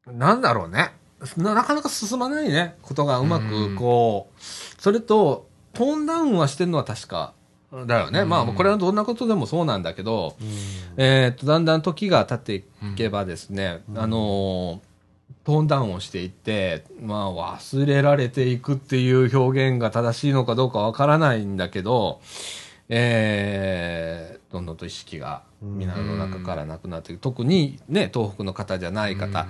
[0.07, 0.93] ーなんだろうね。
[1.37, 2.77] ななかなか進まないね。
[2.83, 4.41] ことがうまくこう、
[4.81, 7.33] それとトーンダウンはしてるのは確か
[7.87, 8.29] だよね、うん。
[8.29, 10.47] まあこれはどんなことでもそうなんだけど、うん。
[10.97, 13.99] えー、とだんだん時が経っていけばですね、うん。
[13.99, 14.79] あのー
[15.45, 22.21] トーンダウンをしていって、まあ、忘れられていくっていう表現が正しいのかどうかわからないんだけど、
[22.89, 29.47] えーどんどんと意識が皆の中からなくなっていく、特にね東北の方じゃない方、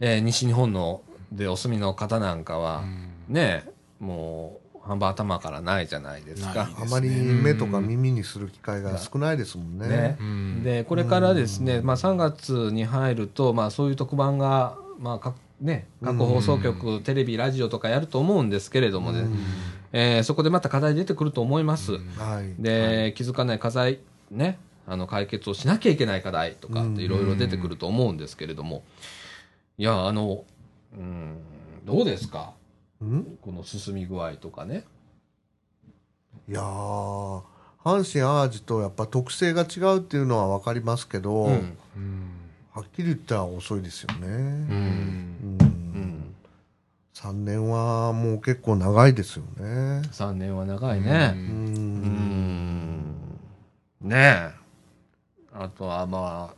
[0.00, 2.84] えー西日本のでお住みの方なんかは、
[3.28, 3.68] ね
[4.00, 6.54] もう半分頭からないじゃないですか。
[6.54, 6.66] ない。
[6.82, 9.88] あまり目とか耳にする機会が少ないですもんね。
[9.88, 10.16] ね。
[10.20, 10.62] うん。
[10.62, 19.36] でこれからですね、まあ、3月に入ると、まあ、そういう特番が、まあかね、各放送局、テレビ、ラジオとかやると思うんですけれどもね、うん。
[19.92, 21.92] えーそこでまた課題出てくると思います。
[22.18, 22.62] はい。
[22.62, 26.94] で、気づかない課題、ね、あの解決をしなきゃいけない課題とかうん。
[26.94, 28.84] っていろいろ出てくると思うんですけれども、
[29.78, 30.44] いや、あの、
[30.96, 31.36] うん、
[31.84, 32.52] どうですか？
[33.00, 33.38] うん？
[33.42, 34.84] この進み具合とかね。
[36.48, 37.42] いやー
[37.84, 42.30] 阪神・淡路とやっぱ特性が違うっていうのは分かりますけど、うんうん
[42.72, 44.26] はっきり言ったら遅いですよね。
[44.26, 45.64] ううんんう
[45.98, 46.34] ん
[47.14, 50.02] 3年はもう結構長いですよね。
[50.12, 51.32] 3年は長いね。
[51.34, 51.64] ううん
[53.04, 53.14] ん
[54.02, 54.50] ねえ。
[55.54, 56.54] あとはまあ、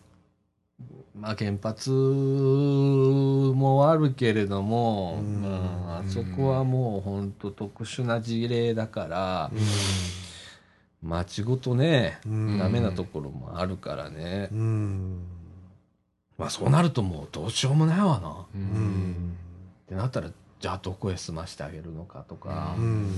[1.21, 5.43] まあ原発もあるけれども、うん。
[5.43, 9.51] まあ、あそこはもう本当特殊な事例だから、
[11.03, 12.59] 町ごとね、うん。
[12.59, 14.49] ダメなところもあるからね。
[14.53, 15.21] うん。
[16.39, 18.31] まあそうなるともうどうしようもないわな。
[18.31, 18.35] っ
[19.89, 23.13] てなったら、じゃあどこへ住ましてあげるのかとか、うん。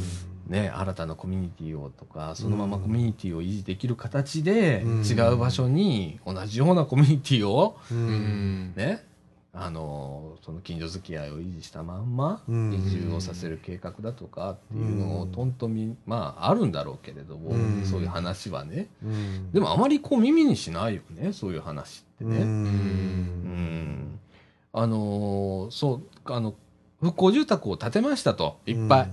[0.46, 5.02] ね、新たなコミュニティをとかそのままコミュニティを維持できる形で、うん。
[5.02, 8.72] 違う場所に同じようなコミュニティを、ううん。
[8.72, 9.06] んね、
[9.54, 12.74] あのその近所付き合いを維持したまんまうん。
[12.74, 17.84] 移住をさせる計画だとかっていうのをうんとんとみまああるんだろうけれども、うん。
[17.86, 18.88] そういう話はね。
[19.02, 19.52] うん。
[19.52, 22.36] でもあまりこう耳にしないよねそういう話ってうね。
[22.38, 22.64] うん。
[22.64, 24.20] ん。
[24.72, 26.54] あのそうあの
[27.00, 29.10] 復興住宅を建てましたといっぱい。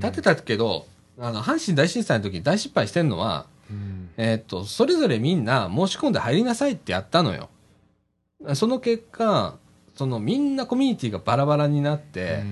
[0.00, 0.86] 建てたけど、
[1.18, 7.48] あの、阪神大震災の時に大失敗してるのは、うんえーっと、それぞれみんな申し込んで入りなさいってやったのよ。
[8.54, 9.56] その結果、
[9.94, 12.42] そのみんなコミュニティがバラバラになって、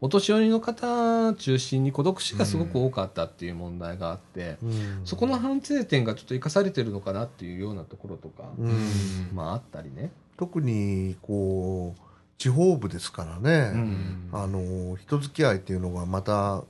[0.00, 10.10] お年寄りの方中心に孤独死がすごく多かったっていう問題があって、うんそこの反省点がちょっと生かされてるのかなっていうようなところとか、うんまああったりね。
[10.36, 12.00] 特にこう
[12.42, 14.28] 地方部ですからね、うん。
[14.32, 16.64] あの人付き合いっていうのがまた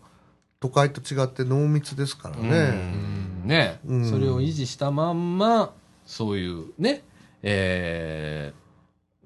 [0.61, 2.73] 都会と違って濃密ですからうね。
[2.73, 3.47] ん。
[3.47, 4.11] ね、うん。
[4.11, 5.73] それを維持したまんま
[6.05, 7.03] そういうね。
[7.43, 8.53] え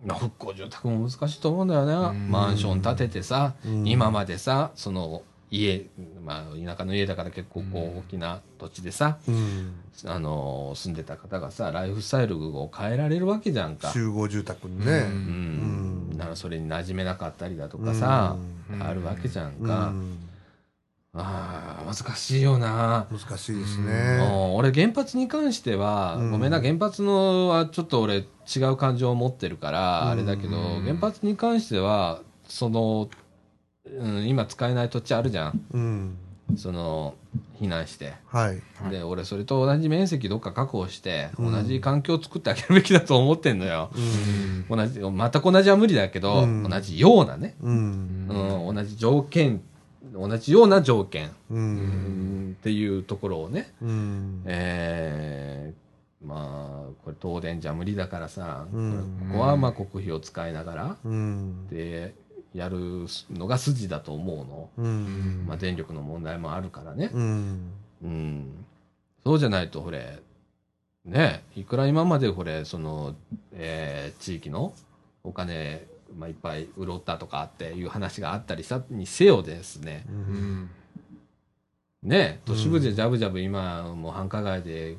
[0.05, 2.31] ーまあ、復興住宅も難しいと思うんだよね、うん。
[2.31, 3.89] マンション建ててさ、うん。
[3.89, 5.23] 今までさその
[5.57, 5.87] 家、
[6.25, 9.75] まあ、田舎の家だから結構こう大きな土地でさ、うん。
[10.05, 13.91] あの住んでた方がさライフスタイルを変えられるわけじゃんか。
[13.93, 14.87] 集合住宅にうね。
[14.87, 16.11] うん。
[16.11, 16.19] うん。
[16.19, 18.37] ならそれに馴染めなかったりだとかさ、
[18.71, 18.83] うん。
[18.83, 19.67] あるわけじゃんうん。
[19.67, 19.93] か、
[21.15, 23.87] ああ難しいよな、難しいですうん。
[23.87, 24.53] ね。
[24.55, 26.31] 俺原発に関しては、うん。
[26.33, 30.09] ごめんな原発のはちょっと俺違う感情を持ってるから、うん。
[30.11, 33.09] あれだけどうん原発に関してはその、
[33.99, 35.61] うん、今使えない土地あるじゃん。
[35.73, 36.19] うん。
[36.57, 37.15] その
[37.61, 38.15] 避難して。
[38.27, 38.63] はい。
[38.81, 38.91] はい。
[38.91, 41.53] で俺それと同じ面積どっか確保して、うん。
[41.53, 44.67] 同じ環境を作ってあげるべきだと思ってんのよ、うん。
[44.69, 46.63] 同じ全く同じは無理だけど、うん。
[46.63, 48.29] 同じようなね、うん。
[48.69, 49.63] うん、同じ条件
[50.13, 52.51] 同じような条件、ううん。
[52.51, 53.73] ん、っていうところをね。
[53.83, 54.43] うん。
[54.47, 55.87] えー
[56.27, 59.29] まあこれ東電じゃ無理だからさ、うん。
[59.31, 60.97] ここはまあ国費を使いながら。
[61.05, 61.69] うん。
[61.69, 62.15] で
[62.57, 65.45] やるのが筋だと思うの、うん。
[65.47, 67.73] まあ、電力の問題もあるからね、うん。
[68.03, 68.65] うん、
[69.25, 70.19] そうじゃないとこれ
[71.05, 73.15] ねいくら今までこれその、
[73.53, 74.73] えー地域の
[75.23, 80.05] お金、まあ、いっぱい潤ったとかっていう話があったりしたにせよですね。
[80.09, 80.71] うん。
[82.03, 84.97] ね都市部でジャブジャブ今もう繁華街で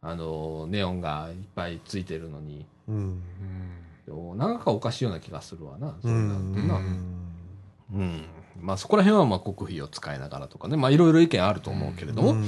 [0.00, 2.66] あのネオンがいっぱいついてるのに。
[2.88, 3.22] うん
[4.36, 6.78] なんかおかしいような気がするわな、そうれなるとな。
[6.78, 7.24] ん
[7.94, 8.24] うん。
[8.60, 12.44] まあそこら辺はまあ国費を使いながらとかね、まあいろいろ意見あると思うけれども、うん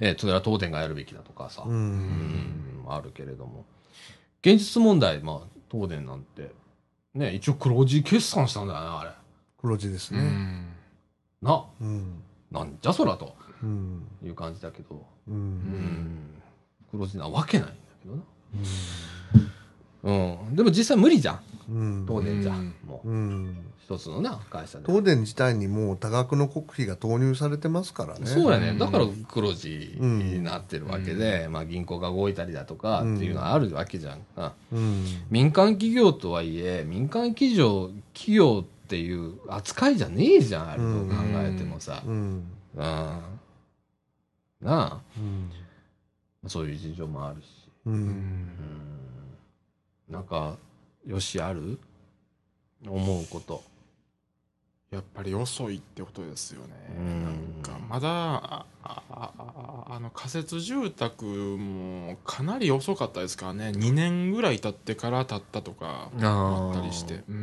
[0.00, 3.64] えーそれは東電がやるべきだとかさ、ううんん、あるけれども。
[4.42, 5.40] 現実問題、まあ
[5.70, 6.52] 東電なんて、
[7.14, 9.10] ね、一応黒字決算したんだよね、あれ。
[9.10, 9.12] う
[9.60, 10.20] 黒字ですね。
[10.20, 10.66] ん
[11.42, 12.22] な、うん。
[12.50, 14.06] なんじゃそらとうん。
[14.22, 15.30] いう感じだけど、う。
[15.32, 16.42] うんん、
[16.92, 18.22] 黒字なわけないんだけどな。
[18.54, 19.50] うん。
[20.02, 21.40] でも実際無理じゃん。
[21.70, 22.06] うん。
[22.06, 22.74] 東電じゃうん。
[22.86, 23.56] もう、うん。
[23.82, 24.86] 一つのな、会社で。
[24.86, 28.26] 東電自体にもう多額の国費が投入されてますからね。
[28.26, 28.68] そうやね。
[28.68, 34.52] うんだから黒字になってるわけで、まあ銀行が動いたりだとかっていうのはあるわけじゃんか。
[34.72, 35.04] うん。
[35.30, 42.02] 民間企業とはいえ、民間企業、企業っていう扱いじゃねえじゃん、あれと考えてもさ。
[42.06, 42.12] うん。
[42.12, 42.82] うん。
[42.82, 43.22] な
[44.62, 45.50] あ、うん。
[46.48, 47.46] そういう事情もあるし。
[47.86, 47.90] う。
[47.90, 48.87] うんんうん。
[50.08, 50.56] なんか、
[51.06, 51.78] よしある？
[52.86, 53.62] 思うこと。
[54.90, 56.68] やっぱり遅いってことですよね。
[56.96, 57.24] うん。
[57.24, 63.68] なんかまだあの仮設住宅もかなり遅かったですからね。
[63.68, 67.16] 2年ぐらい経ってから経ったとかあったりして。
[67.16, 67.36] ううん。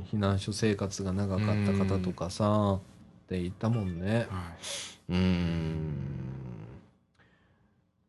[0.00, 0.06] ん。
[0.10, 2.80] 避難所生活が長かった方とかさ、っ
[3.28, 4.26] て言ったもんね。
[4.30, 4.54] は
[5.10, 5.94] うーん。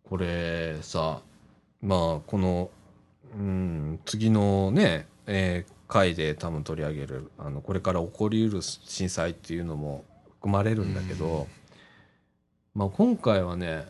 [0.06, 1.22] これさ
[1.82, 2.70] まあこの
[3.34, 10.06] うん次のね、えー回で多分取り上げるあのこれから起こりうる震災っていうのも
[10.40, 11.48] 含まれるんだけど、
[12.74, 13.86] まあ、今回はね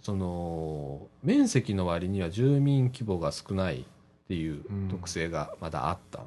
[0.00, 3.84] その面積の割には住民規模が少ないっ
[4.28, 6.20] ていう特性がまだあった。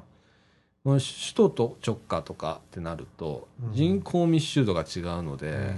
[0.84, 3.72] この首都と直下とかってなるとうん。
[3.72, 5.74] 人口密集度が違うのいで、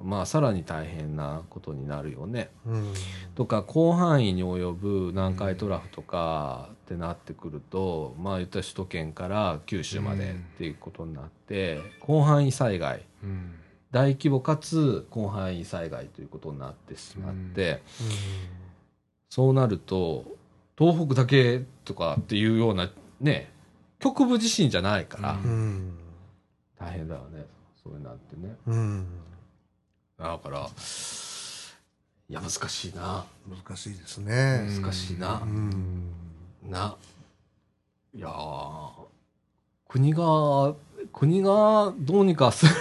[0.00, 2.50] まあさらに大変なことになるよね。
[2.66, 2.92] うん。
[3.34, 13.54] とか広範囲に及ぶ南海トラフとかってなってくると、まあ言ったら首都圏から九州までっていうことになって、広範囲災害うん
[13.92, 17.82] 大規模かつ広範囲災害ということになってしまって、
[19.28, 20.24] そうなると
[20.78, 22.90] 東北だけとかっていうような
[23.20, 23.52] ね
[23.98, 25.98] 局部地震じゃないから、ううん。
[26.80, 27.44] 大変だよね
[27.84, 29.06] そういうのあってねうん。
[30.28, 30.68] だから
[32.28, 33.24] いや難しいな
[33.66, 34.68] 難しいですね。
[34.80, 36.12] 難しいなう、ん。
[36.68, 36.96] な
[38.14, 38.90] いやー
[39.88, 40.74] 国が
[41.12, 42.72] 国がどうにかする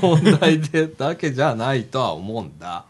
[0.00, 2.86] 問題でだけじゃないとは思うんだ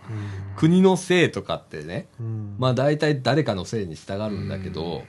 [0.57, 2.57] 国のせいとかってねうん。
[2.59, 5.03] まあ大体誰かのせいに従うんだけど、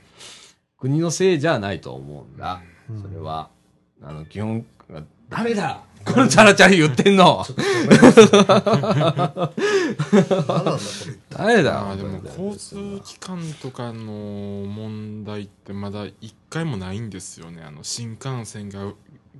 [0.77, 2.61] 国のせいじゃないと思うんだ。
[2.89, 3.49] うんそれは、
[4.01, 4.65] あの、基本、
[5.29, 7.45] 誰だこのチャラチャラ言ってんの。
[11.29, 11.95] 誰だ？
[11.95, 18.93] でも交通機関とかの問題ってまだ一回もないんですよねあの新幹線が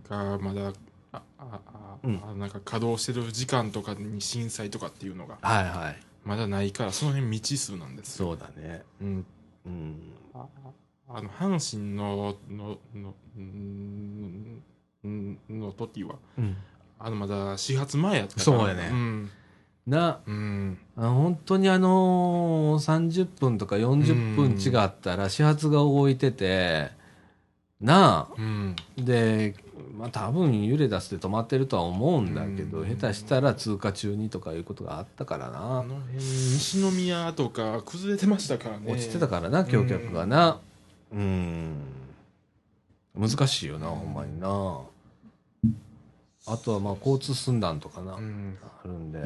[0.09, 0.73] がまだ
[1.13, 5.99] あああ、うんあなんか稼働してる時間とかに震災とかっていうのがはいはい。
[6.25, 8.83] まだないからその辺未知数なんですよ、そうだね。
[9.01, 9.25] うん、
[9.65, 10.13] うん。
[10.33, 10.45] あ
[11.09, 13.13] あの阪神ののの
[15.57, 16.55] の時はうん、
[16.99, 18.43] あのまだ始発前やったから。
[18.43, 18.89] そうやね。
[18.91, 19.29] うん。
[19.87, 20.77] な、うん。
[20.97, 26.91] あ本当にあのー、30分とか40分違ったら始発が動いてて、
[27.79, 28.75] なあ、うん。
[28.97, 29.55] で、
[29.95, 32.89] まあ多分揺れ出して止まってるとは思うんだけど、うん。
[32.97, 35.59] 下手したら通過中にとかいうことがあったからあな。
[35.83, 38.91] の辺西宮とか崩れてましたからね。
[38.91, 40.59] 落ちてたからな、橋脚がな。
[41.13, 41.75] うん。
[43.17, 44.79] 難しいよな、ほんまにな。
[46.47, 48.57] あとはまあ交通寸断とかな、うん。
[48.61, 49.19] あるんで。
[49.19, 49.23] う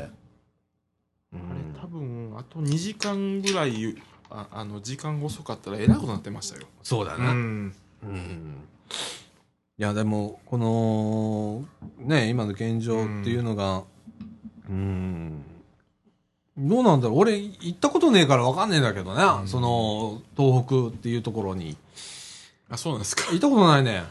[1.34, 1.74] あん。
[1.74, 3.96] れ多分あと2時間ぐらい
[4.30, 6.68] ああの時間が遅かったらえらいことになってましたよ。
[6.84, 7.32] そうだな。
[7.32, 7.76] うん。
[8.04, 8.56] うん。
[9.78, 11.66] いやでもこの
[12.00, 13.84] ね今の現状っていうのが
[14.70, 15.44] うん。
[16.58, 17.20] どうなんだろう。
[17.20, 19.48] 俺行ったことねえから分かんねえんだけどね、うん。
[19.48, 21.78] その東北っていうところに。
[22.70, 23.32] あそうなんですか。
[23.32, 24.04] 行ったことないね。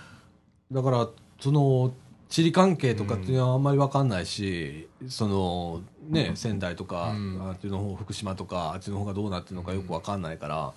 [0.71, 1.09] だから
[1.41, 1.93] その
[2.31, 7.43] 地理関係とかっていうのはあんまり分かんないし、そのね仙台とか、うん。
[7.43, 10.72] あっちの方福島とかあっちの方がどうなってるのかよく分かんないから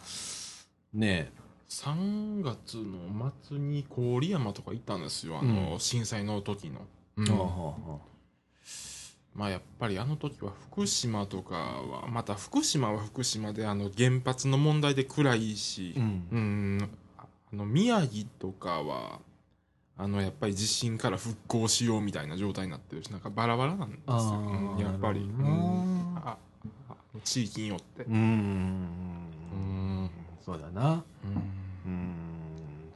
[0.93, 1.31] ね。
[1.69, 5.79] 3月の末に郡山とか行ったんですよあの、うん。
[5.79, 6.81] 震災の時の。
[9.35, 16.27] まあやっぱりあの時は福島とかはまた福島は福島であの原発の問題で暗いし、うん。
[16.31, 19.19] うん、あの宮城とかは
[20.03, 24.15] あのやっぱり地震から復興しようみたいな状態になってるしなんかバラバラなんですよ、
[24.75, 26.17] うんやっぱり、うん。
[26.17, 26.37] あ
[26.89, 28.03] あ地域によって。
[28.03, 28.11] う。
[28.11, 28.17] ん。
[28.17, 30.09] うん。
[30.45, 31.01] そうだな。
[31.85, 31.91] うん。
[31.91, 32.15] うん。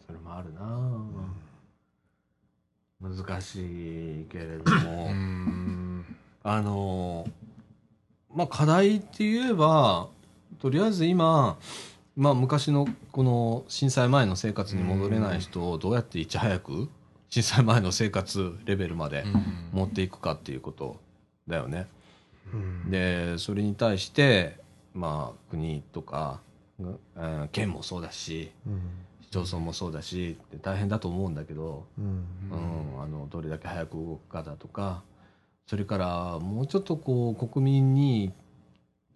[0.06, 0.60] それもあるな、
[3.00, 6.06] 難しいけれども、うん。
[6.44, 7.26] あの
[8.36, 10.10] まあ課題って言えば
[10.60, 11.58] とりあえず今
[12.18, 16.90] まあ昔のこの震災前の生活に戻れない人をどうやっていち早く
[17.30, 19.26] 震災前の生活レベルまで
[19.74, 21.00] 持っていくかっていうこと
[21.48, 21.88] だよね。
[22.54, 22.92] うん。
[22.92, 24.58] でそれに対して
[24.94, 26.40] まあ国とか、
[26.80, 28.82] えー県もそうだしうん。
[29.22, 32.26] 市町村もそうだし大変だと思うんだけど、うん。
[32.96, 35.04] うん、あのどれだけ早く動くかだとか
[35.68, 38.32] それからもうちょっとこう国民に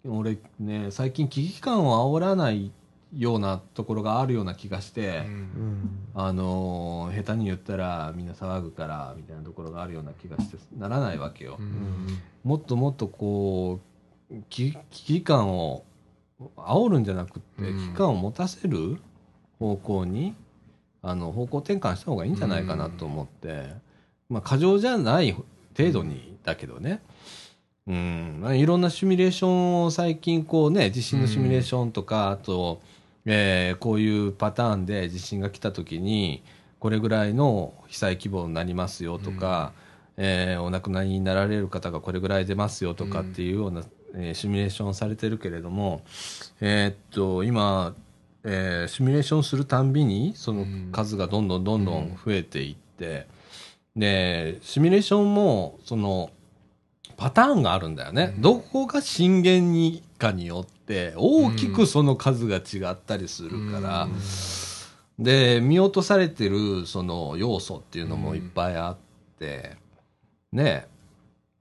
[0.04, 2.72] 俺ね最近危機感を煽らない
[3.16, 5.88] ようなところがあるような気がして、うん。
[6.14, 11.58] あの下手に言ったらみんな騒ぐからみたいなところがあるような気がしてならないわけよ。
[12.44, 13.80] もっともっとこ
[14.30, 15.84] う危危機感を
[16.56, 17.78] 煽るんじゃなくってうん。
[17.78, 18.98] 危機感を持たせる
[19.58, 20.34] 方向に
[21.02, 23.74] あの方向転換した方がいいんじゃないかなと思って、
[24.28, 25.32] まあ過剰じゃない
[25.76, 27.02] 程度にだけどね、
[27.86, 28.38] うん。
[28.40, 32.80] まあ、いろんなシミュレーションを最近こうね地震のシミュレーションとか、あと、
[33.26, 36.42] えーこういうパターンで地震が来た時に
[36.78, 39.72] これぐらいの被災規模になりますよとか、
[40.16, 43.82] えーお亡くなりになられる方がこれぐらい出ますよとかっていうような、
[44.14, 46.02] えーシミュレーションされてるけれども、
[46.60, 47.94] えーっと今、
[48.44, 53.26] えーシミュレーションするたんびにその数がどんどんどんどん増えていって、
[53.96, 56.30] でシミュレーションもその
[57.16, 58.42] パターンがあるんだよね、うん。
[58.42, 64.08] どこが震源にかによって大きくその数が違ったりするから、
[65.18, 68.96] で見落とされてるその要素っていうのもいっぱいあっ
[69.38, 69.76] て、
[70.52, 70.86] ね。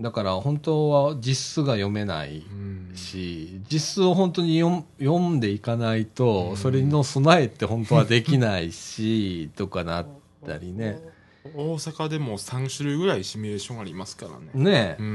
[0.01, 2.43] だから本当は実数が読めない
[2.95, 6.57] し実数を本当に読ん読んでいかないと、うん。
[6.57, 10.07] それの備えって本当はできないし とかなっ
[10.45, 10.99] たりね。
[11.55, 14.49] 大阪でも3種類ぐらいシミュレーションありますからね。
[14.53, 14.95] ね。
[14.99, 15.09] ううん。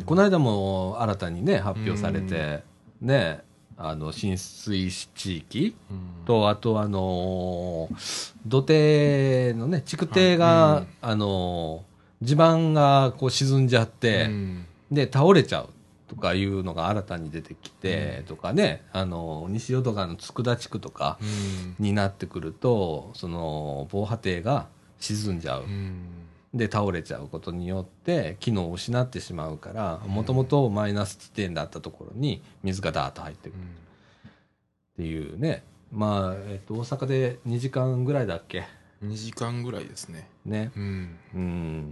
[0.00, 2.62] んこの間も新たにね発表されて、
[3.00, 3.40] ね
[3.78, 5.76] あの浸水地域
[6.24, 14.66] とあとあのー土手のね築堤が、あのー地盤がこう沈んじゃって、うん。
[14.90, 15.68] で倒れちゃう
[16.08, 21.84] とかいうのが新たに出てきて、とかねあの西淀川の佃地区とかうん。
[21.84, 24.68] になってくるとその防波堤が
[24.98, 26.25] 沈んじゃう、うん
[26.56, 33.58] で倒れちゃうことによって機能を失ってしまうからもともとマイナス地点だったところに水がダーッと入ってくる。
[33.58, 35.62] っていうね。
[35.92, 38.64] まあ、えっと、大阪で2時間ぐらいだっけ
[39.04, 40.28] ？2時間ぐらいですね。
[40.44, 40.72] ね。
[40.74, 41.18] うん。
[41.34, 41.86] うん。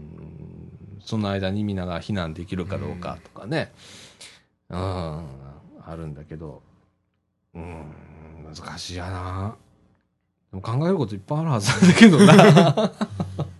[1.00, 3.72] その間にみんなが避難できるかどうかとかね、
[4.70, 5.22] うん、あ
[5.96, 6.62] るんだけど、
[7.54, 7.92] うん、
[8.44, 9.56] 難しいやな。
[10.50, 12.92] でも考えることいっぱいあるはずなんだけどな。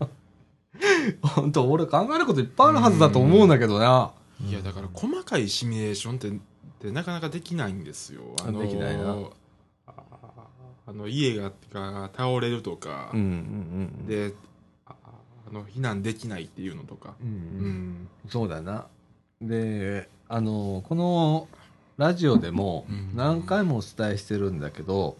[1.22, 4.12] 本当俺考えることいっぱいあるはずだと思うんだけどな。
[4.46, 6.32] いやだから細かいシミュレーションってっ
[6.80, 8.22] てなかなかできないんですよ。
[8.46, 9.16] あのできないな
[9.86, 9.92] あ
[10.86, 14.06] あの家がが倒れるとか、うんうんうん。
[14.06, 14.34] で
[14.86, 14.94] あ
[15.48, 17.14] あの避難できないっていうのとか。
[17.22, 17.70] うんううん
[18.06, 18.86] んそうだな。
[19.40, 21.48] で、あの、この
[21.96, 25.16] ラジオでもうん何回もお伝えしてるんだけど、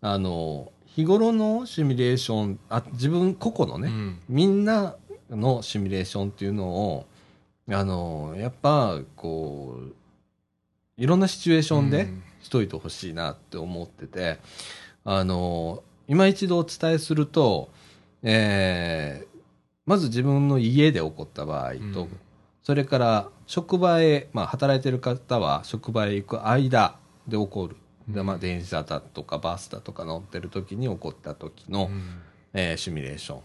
[0.00, 4.96] あの、日頃のシミュレーション、あ自分個々のね、うんみんな
[5.28, 7.06] のシミュレーションっていうのを、
[7.70, 9.94] あの、やっぱ、こう、
[10.96, 14.38] いろんなシチュエーションでうんしといてほしいなって思ってて、
[15.04, 17.68] あの、今一度お伝えすると、
[18.22, 19.36] えー
[19.84, 22.20] まず自分の家で起こった場合と、うん
[22.62, 26.96] それから職場へ、まあ、働いてる方は職場へ行く間
[27.28, 27.76] で起こる。
[28.08, 32.02] でまあ、電車だとかバスだとか乗ってる時に起こった時の、うん
[32.54, 33.40] えーシミュレーション。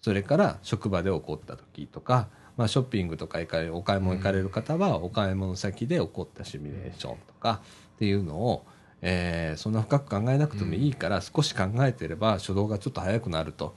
[0.00, 2.28] それから職場で起こった時とか、
[2.58, 7.62] まあ、ショッピングとか行かれお買い物行かれる方はお買い物先で起こったシミュレーションとか
[7.96, 8.66] っていうのを、
[9.00, 13.74] えーそんな深く考えなくてもいいから少し考えてれば初動がちょっと早くなると。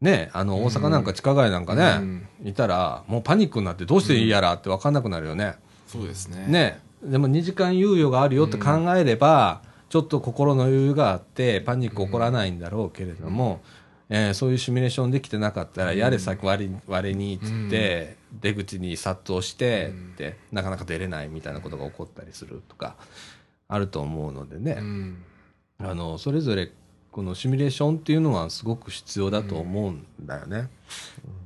[0.00, 5.56] ねあの大阪なんか地下街なんかね、うんいたらもうパニックになってどうしていいやらって分かんなくなるよね。
[5.86, 6.46] そうですね。
[6.48, 6.80] ね
[7.10, 13.60] でも2時間猶予があるよって考えれば、ちょっと心の余裕があってパニック起こらないんだろうけれども、
[14.08, 15.98] えーそういうシミュレーションできてなかったら、うん。
[15.98, 22.96] やれ先割り割れにっつって、出口に殺到してって、なかなか出れないみたいなことが起こったりするとか
[23.68, 25.16] あると思うのでね、うん。
[25.78, 26.70] あのそれぞれ
[27.10, 30.68] このシミュレーションっていうのはすごく必要だと思うんだよね。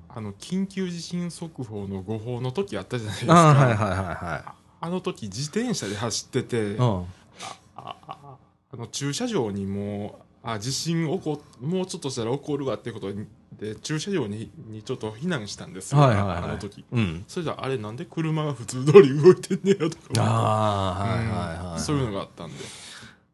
[0.08, 3.34] あの緊急地震速報の誤報の時あったじゃないですか。
[3.34, 6.76] ああはいはいはあの時自転車で走ってて。
[6.78, 7.04] あ
[7.76, 8.36] あ
[8.72, 13.12] あの駐車場にもうあ地震起こもうちょっとしたら起こるわってこと
[13.58, 16.98] で駐車場ににちょっと避難したんですよ、はいはいはいあの時うん。
[16.98, 17.24] うん。
[17.26, 21.26] それじゃあれなんで車が普通通り動いてんねやとかああ、はいはい
[21.72, 21.80] はい。
[21.80, 22.54] そういうのがあったんで、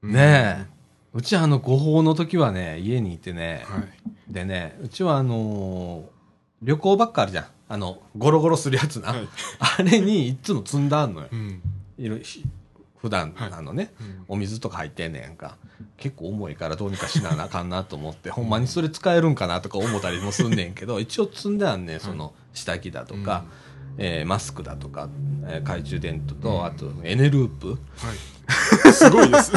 [0.02, 0.76] ねえ
[1.12, 6.15] うちあの誤報の時はね家にいてね、はいでねうちはあのー
[6.66, 7.46] 旅行ばっかあるじゃん。
[7.68, 9.28] あのゴロゴロするやつな、はい。
[9.78, 11.28] あれにいつも積んだんのよ。
[11.30, 11.62] うん。
[12.98, 13.50] 普段、はい。
[13.52, 13.92] あのね。
[14.00, 14.24] うん。
[14.28, 15.56] お水とか入ってんねやんか。
[15.96, 23.44] 結構重いからどうにかしなあかんなと思ってほんまにそれ使えるんかなとか思ったりもすんねんけど一応積んであんねんその下着だとか、
[23.98, 25.08] えーマスクだとか、
[25.44, 26.64] えー懐中電灯と、うん。
[26.64, 27.70] あとエネループ。
[27.70, 27.76] はい。
[28.92, 29.52] すごいです。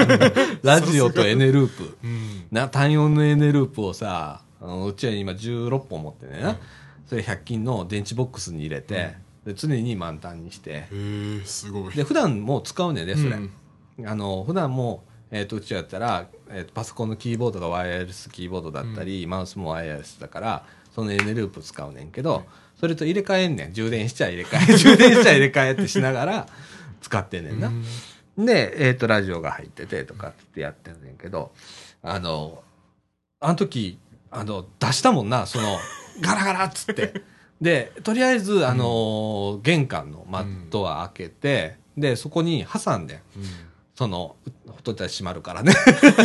[0.62, 1.98] ラジオとエネループ。
[2.02, 2.46] うん。
[2.50, 6.56] な単音のエネループをさあのうちは今16本持ってね、はい
[7.06, 9.14] それ100均の電池ボックスに入れて、
[9.46, 10.70] で常に満タンにして。
[10.72, 11.94] へえすごい。
[11.94, 14.06] で普段もう使うねんねそれ、うん。
[14.06, 22.44] あの普段もえー、とうちやったら、えーとパソコンのキーボードがワイヤレスキーボードだったり、マウスもワイヤレスだからそのエネループ使うねんけど、はい
[22.78, 23.72] それと入れ替えんねん。
[23.72, 26.46] 充電しちゃ入れ替え 充電しちゃ入れ替えってしながら
[27.00, 27.72] 使ってんねんな、
[28.36, 28.46] うん。
[28.46, 31.52] で、えっ、と、ラジオが入っててとかってやってんねんけど、
[32.02, 32.62] あの、
[33.40, 33.98] あの時、
[34.30, 35.78] あの、出したもんな、その、
[36.20, 37.22] ガラガラっつって。
[37.60, 43.42] で、とりあえず、あの、玄関のマットは開けて、で、そこに挟んで、うん。
[43.94, 44.36] その、
[44.68, 45.72] ほっといたら閉まるからね。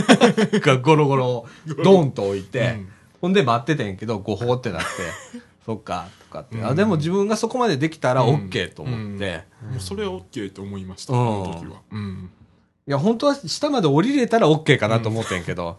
[0.61, 1.45] がゴロゴロ、
[1.83, 2.89] ドンと置いて、うん。
[3.21, 4.87] ほんで待っててんけど、誤報ってなって、
[5.65, 6.63] そっか、とかって。
[6.63, 6.75] あ、うん。
[6.75, 8.35] でも自分がそこまでできたらうん。
[8.49, 11.19] OK と思って、もうそれは OK と思いました、うん。
[11.19, 11.81] あの時は。
[11.91, 12.29] うん。
[12.85, 15.77] いや、本当は下まで降りれたら OK かなと思ってんけど、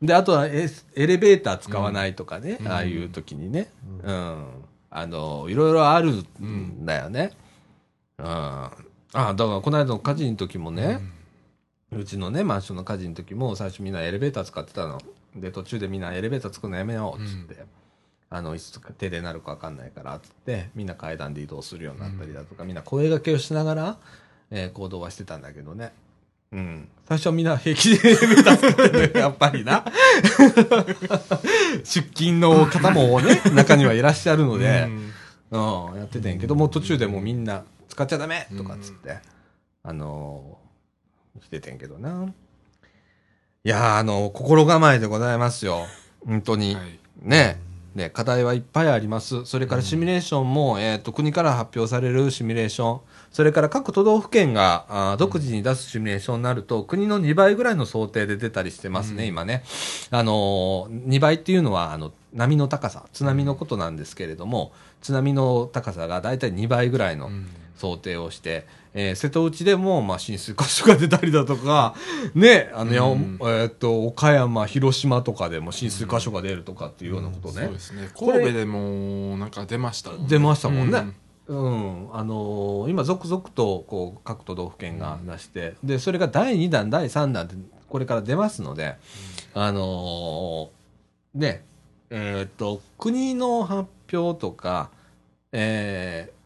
[0.00, 3.70] で、あとはエスエレベーター使わないとかね、うんああいう時にね、
[4.02, 4.46] うん、
[4.90, 7.32] あの、いろいろあるんだよね。
[8.18, 8.26] うん。
[8.26, 8.70] あ、
[9.12, 11.00] だからこの間の火事の時もね、
[11.90, 15.00] うちのね、マンションの火事の時も最初みんなエレベーター使ってたの。
[15.34, 17.64] で、途中でみんなエレベーター作るのやめようっつって。
[18.30, 23.98] あの、いつ手でなるか分かんないからっつって、みんな階段で移動するようになったりだとか、みんな声掛けをしながら、
[24.50, 25.92] えー行動はしてたんだけどね。
[26.52, 26.88] うん。
[27.08, 29.84] 最初はみんな平気でエレベーター使ってるやっぱりな。
[31.82, 34.88] 出勤の方もね、中にはいらっしゃるので、
[35.50, 39.18] うん、やっててんけど、もう途中でもうみんな使っちゃダメとかっつって、
[39.82, 42.26] あのー、しててんけどな。
[43.64, 45.86] いやー、あの、心構えでございますよ。
[46.26, 46.74] 本当に。
[46.74, 46.98] はい。
[47.22, 47.58] ね。
[47.94, 49.44] ね、課題はいっぱいあります。
[49.44, 53.00] それからシミュレーションも、えっ、と、国から発表されるシミュレーション、
[53.30, 59.62] それから各都道府県が独自に出すシミュレーションになると、国の2倍ぐらいの想定で出たりしてますね、うん今ね。
[60.10, 64.72] あのー、2倍っていうのは、あの、波の高さ、津波のことなんですけれども、
[65.02, 67.46] 津波の高さがだいたい2倍ぐらいのうん
[67.78, 71.94] 想定をして、えー瀬戸内でも、まあ、浸水箇所が出たりだとか、
[72.34, 77.66] ね、あの、やうんえーっと、岡山、広島とかでも浸水箇所が出るとかっていうようなことね。
[77.66, 78.10] そうですね。
[78.18, 80.26] 神戸でもなんか出ましたもんね。
[80.28, 81.12] 出ましたもんね。
[81.48, 81.58] うん。
[81.58, 81.68] う
[82.12, 87.54] ん、あのー今、続々とこう各都道府県が出して、でそれが第2弾、第3弾って
[87.88, 88.96] これから出ますので、
[89.54, 90.68] あのー
[91.34, 91.64] ね
[92.10, 94.90] えーっと国の発表とか、
[95.52, 96.38] えー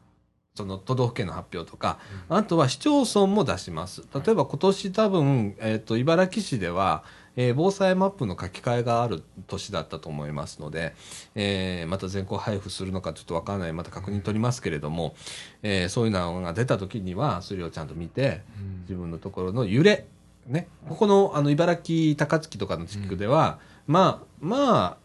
[0.55, 1.99] その都道府県の発表とか、
[2.29, 4.03] あとは市町村も出します。
[4.15, 7.05] 例えば今年多分、えーっと茨城市では、
[7.37, 10.95] えー防災マップの書き換えがある年だったと思いますので、
[11.35, 15.15] えーまた全校配布するのかちょっとわからない、また確認取りますけれども、
[15.63, 18.81] えーそういうのが出た時には、それをちゃんと見て、うん。
[18.83, 20.07] 自分のところの揺れ、
[20.47, 24.97] ね、ここのあの茨城、高槻とかの地区では、まあ、まあ、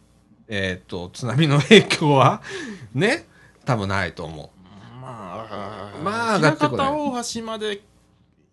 [0.48, 2.42] えっ、と、津波の影響は、
[2.94, 3.26] ね、
[3.66, 4.52] 多分ないと思
[5.02, 6.92] まあ、まあ上がってこない。
[6.92, 7.82] 大橋まで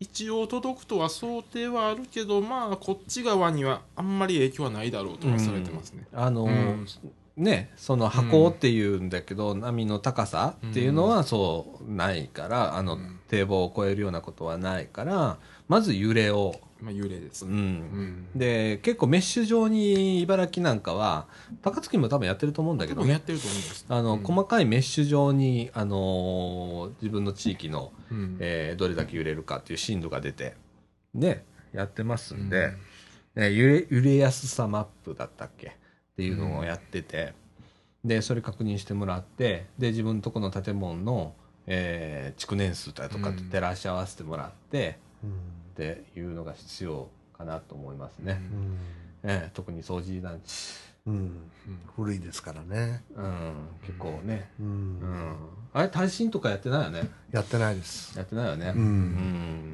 [0.01, 6.07] 一応届くとは想定はあるけど、まあ、こっち側にはあんまり影響はないだろうとはされてますね。
[6.13, 6.17] う。
[6.17, 6.87] あの、うん
[7.37, 16.55] ね、その箱っていうんだけど、波の高さっていうのはそうないから、あのうん堤防を越えるようなことはないから、まず揺れを、
[16.85, 17.47] まあ、揺れです。
[17.47, 17.55] うね。
[17.57, 18.27] ん。
[18.35, 21.27] で、結構メッシュ状に茨城なんかは、
[21.63, 23.87] 高槻も多分やってると思うんだけどやってると思うんです。
[23.89, 24.23] あの、うん。
[24.23, 28.37] 細かいメッシュ状に、あのー自分の地域の、うん。
[28.39, 30.57] えーどれだけ揺れるかっていう震度が出て、
[31.15, 32.73] ね、やってますんで、
[33.35, 33.43] うん。
[33.43, 35.69] ね揺れ、揺れやすさマップだったっけ？
[35.69, 35.71] っ
[36.17, 37.33] ていうのをやってて、
[38.05, 41.35] で、それ確認してもらって、で、自分のとこの建物の、
[41.67, 44.99] えー築年数だとかと照らし合わせてもらって、
[45.75, 48.41] っていうのが必要かなと思いますね。
[49.25, 50.85] ええ特に掃除団地。
[51.07, 51.51] うんうん
[51.97, 53.53] 古いですからね、うん、
[53.83, 54.49] 結構ね。
[54.59, 55.37] うんうん。
[55.75, 57.11] あれ、耐震とかやってないよね。
[57.31, 58.73] やってないですやってないよね。
[58.75, 58.85] うんう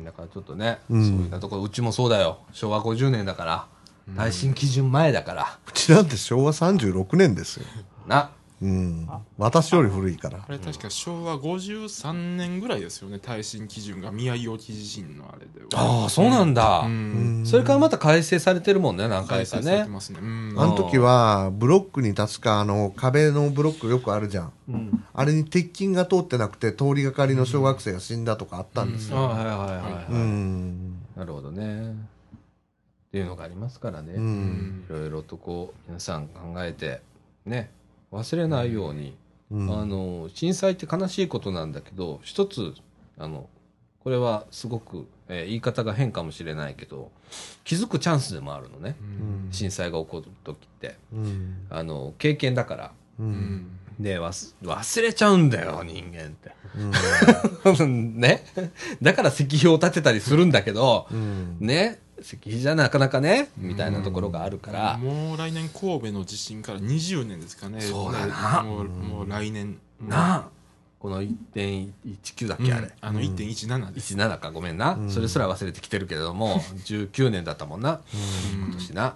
[0.00, 2.40] んだからちょっとね、うんそういうところ、うちもそうだよ。
[2.52, 3.68] 昭和50年だから、
[4.16, 5.58] 耐震基準前だから。
[5.68, 7.66] うちなんて昭和36年ですよ
[8.06, 8.32] な。
[8.62, 9.08] うん。
[9.38, 10.52] 私より古いからあ。
[10.52, 16.80] れ確か昭和53年ぐらいですよね耐震基準が宮城沖地震のあれでああ、そうなんだ。
[16.80, 19.88] うんそれからまた改正されてるもんね、何回かね改正されて。
[19.88, 24.52] ますねうんあの時は、ブロックに立つか、あの、壁のブロックよくあるじゃん。
[24.68, 25.04] うん。
[25.14, 29.18] あれに鉄筋が通ってなくて、通りがかりの小学生が死んだとかあったんですよ。
[29.18, 30.12] ああ、はいはいはいはい。
[30.12, 30.96] うん。
[31.16, 31.92] なるほどね。
[31.92, 34.12] っていうのがありますからね。
[34.12, 34.16] う。
[34.18, 37.00] うんんいろいろとこう、皆さん考えて、
[37.46, 37.70] ね、
[38.12, 39.16] 忘れないように、
[39.50, 42.74] うんあの、震災って悲しいことなんだけど、一つ、
[43.18, 43.48] あの、
[44.02, 47.10] これはすごく、えー言い方が変かもしれないけど、
[47.64, 48.96] 気づくチャンスでもあるのね。
[49.00, 50.96] うん震災が起こる時って。
[51.12, 51.66] うん。
[51.70, 52.92] あの、経験だから。
[53.18, 53.22] う。
[53.22, 56.52] うんんで、忘忘れちゃうんだよ、人間って。
[57.78, 58.16] うん。
[58.18, 58.44] ね。
[59.02, 61.58] だから石碑を建てたりするんだけど、うん。
[61.60, 62.00] ね。
[62.20, 67.80] 石碑じゃなかなかね、みたいなところがあるから、もう来年神戸の地震から20年ですかね。
[67.80, 68.62] そうだな。
[68.62, 69.78] もうもう来年。
[70.00, 70.48] なあ、
[70.98, 72.86] この1.19だっけ、あれ。
[72.86, 72.92] うん。
[73.00, 74.14] あの1.17です。
[74.14, 74.50] 17か。
[74.50, 75.10] ごめんな、うん。
[75.10, 78.00] それすら忘れてきてるけれども19年だったもんな。
[78.54, 78.60] うん。
[78.64, 79.04] 今年な。
[79.04, 79.14] も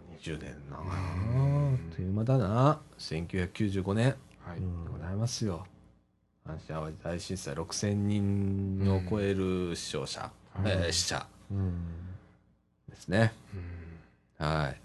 [0.00, 0.78] う20年な。
[0.78, 2.80] あっという間だな。
[2.98, 4.16] 1995年。
[4.44, 4.60] はい。
[4.60, 5.66] でございますよ。
[6.44, 10.28] 阪神・淡路大震災6000人を超える死傷者、
[10.58, 10.68] うん。
[10.68, 11.24] えー死者。
[11.52, 12.01] うん。
[12.92, 13.32] ですね
[14.40, 14.76] うんはい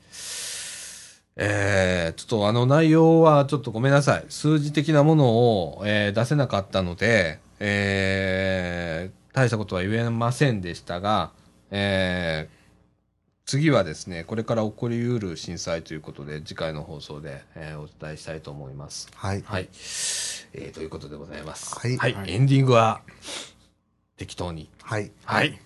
[1.40, 4.26] えー、ちょっとあの内容はちょっとごめんなさい。
[4.30, 11.32] 数字的なものを、えー出せなかったので、えー大したことは言えませんでしたが、
[11.70, 12.58] えー
[13.46, 19.08] 次はですね、これから起こりうる震災ということで、次回の放送で、えーお伝えしたいと思います。
[19.14, 19.44] はい。
[19.46, 19.70] はい。
[20.54, 21.76] えーということでございます。
[21.80, 22.14] はいはい。
[22.16, 23.02] はいエンディングは、
[24.18, 24.70] 適当に。
[24.82, 25.12] はい。
[25.24, 25.50] はい。
[25.50, 25.60] はい。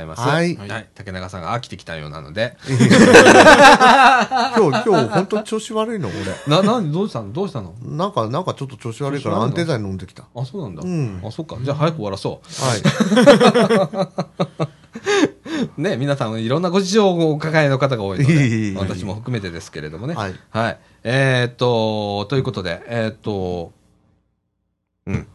[0.00, 0.22] ざいます。
[0.22, 0.88] はいはい。
[0.94, 2.86] 竹中さんが飽きてきたようなので、 今日、
[4.56, 6.16] 今日、本当調子悪いの、俺。
[6.56, 7.32] な、な、どうしたの？
[7.32, 7.74] どうしたの？
[7.82, 10.24] なんか、なんかちょっと調子悪いから安定剤飲んできた。
[10.34, 10.82] あ、そうなんだ。
[10.84, 11.56] うんあ、そっか。
[11.62, 12.80] じゃあ早く終わらそはい。
[14.66, 14.80] う。
[15.80, 20.14] ね、皆さんいろんなご事情をお抱えの方が多いので、え私も含めてですけれどもね。
[20.14, 20.34] はい。
[20.50, 20.78] はい。
[21.04, 23.72] えーっと、ということで、えーっと、
[25.06, 25.26] うん。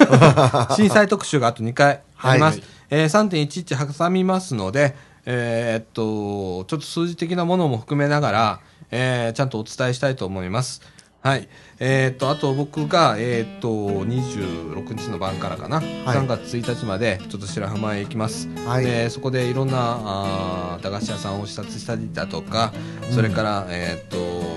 [0.76, 2.58] 震災特集があと2回あります。
[2.60, 4.94] はいえー3.11挟みますので、
[5.26, 8.60] えーっと、ちょっと数字的なものも含めながら、
[8.92, 10.80] えーちゃんとお伝えしたいと思います。
[11.20, 11.48] はい。
[11.80, 18.46] えーっと、あと僕が、えーっと、26日の晩からかな、3月1日まで、ちょっと白浜へ行きます。
[18.66, 18.84] はい。
[18.84, 22.72] でそこでいろんなあー駄菓子屋さんを視察したりだとか、
[23.10, 24.54] それから、えーっと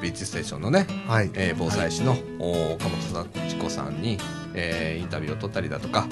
[0.00, 1.30] ビーチステーションのね、はい。
[1.34, 4.18] えー防災士の、お岡本幸子さんに、
[4.54, 6.06] えーインタビューを取ったりだとか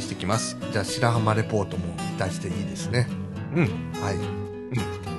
[0.00, 0.56] してきます。
[0.72, 1.84] じゃあ、白浜レポートも
[2.16, 3.08] 期待していいですね。
[3.54, 3.64] うん。
[4.00, 4.44] はい。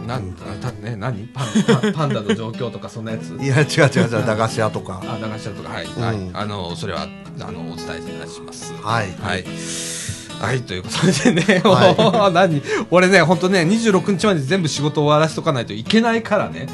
[0.08, 1.28] なんたね何？
[1.34, 1.48] パン
[1.82, 3.30] パンパンダの状況とかそんなやつ？
[3.42, 5.02] いや、違う違う違う、駄菓子屋とか。
[5.04, 7.08] あ駄菓子屋とかはい、うんはいあのそれは
[7.40, 7.86] あのお伝
[8.24, 8.74] えします。
[8.84, 9.08] はい。
[9.20, 9.46] はい。
[10.40, 12.62] はい、ということでね、は 何？
[12.92, 16.68] 俺ね、本当ね、26日まで全部仕事終わらせとかないといけないからね、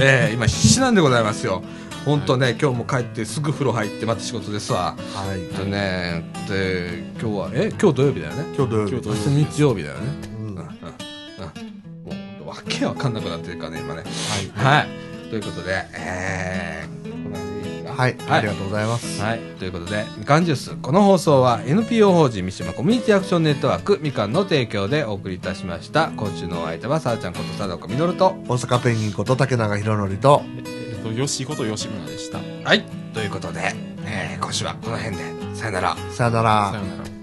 [0.00, 1.62] えー今必死なんでございますよ。
[2.04, 4.96] 本当ね、今日も帰ってすぐ風呂入ってまた仕事ですわ。
[5.14, 5.54] はい。
[5.54, 8.44] とね、で、今日は、え、今日土曜日だよね。
[8.56, 8.94] 今日土曜日。
[8.94, 10.00] 明日日曜日だよね。
[10.38, 10.64] うんうん、うん、うん。
[10.64, 14.02] もう、わけわかんなくなってるからね、今ね。
[14.54, 14.88] はいはい。
[15.28, 18.16] ということで、えー、こんな感じでいはい。
[18.30, 19.20] ありがとうございます。
[19.20, 19.38] はい。
[19.58, 20.76] ということで、みかんジュース。
[20.76, 26.10] この放送は NPO 法人三島コミュニティアクションネットワークみかんの提供でお送りいたしました。
[26.16, 28.30] 今週のお相手は、さあちゃんこと佐藤みのると。
[28.48, 30.42] 大阪ペンギンこと竹永宏典と、
[31.10, 32.84] と吉こと吉村でしたはい。
[33.12, 33.72] ということで、
[34.04, 35.22] えー今週はこの辺で、
[35.54, 35.96] さよなら。
[36.10, 37.19] さよならさようなら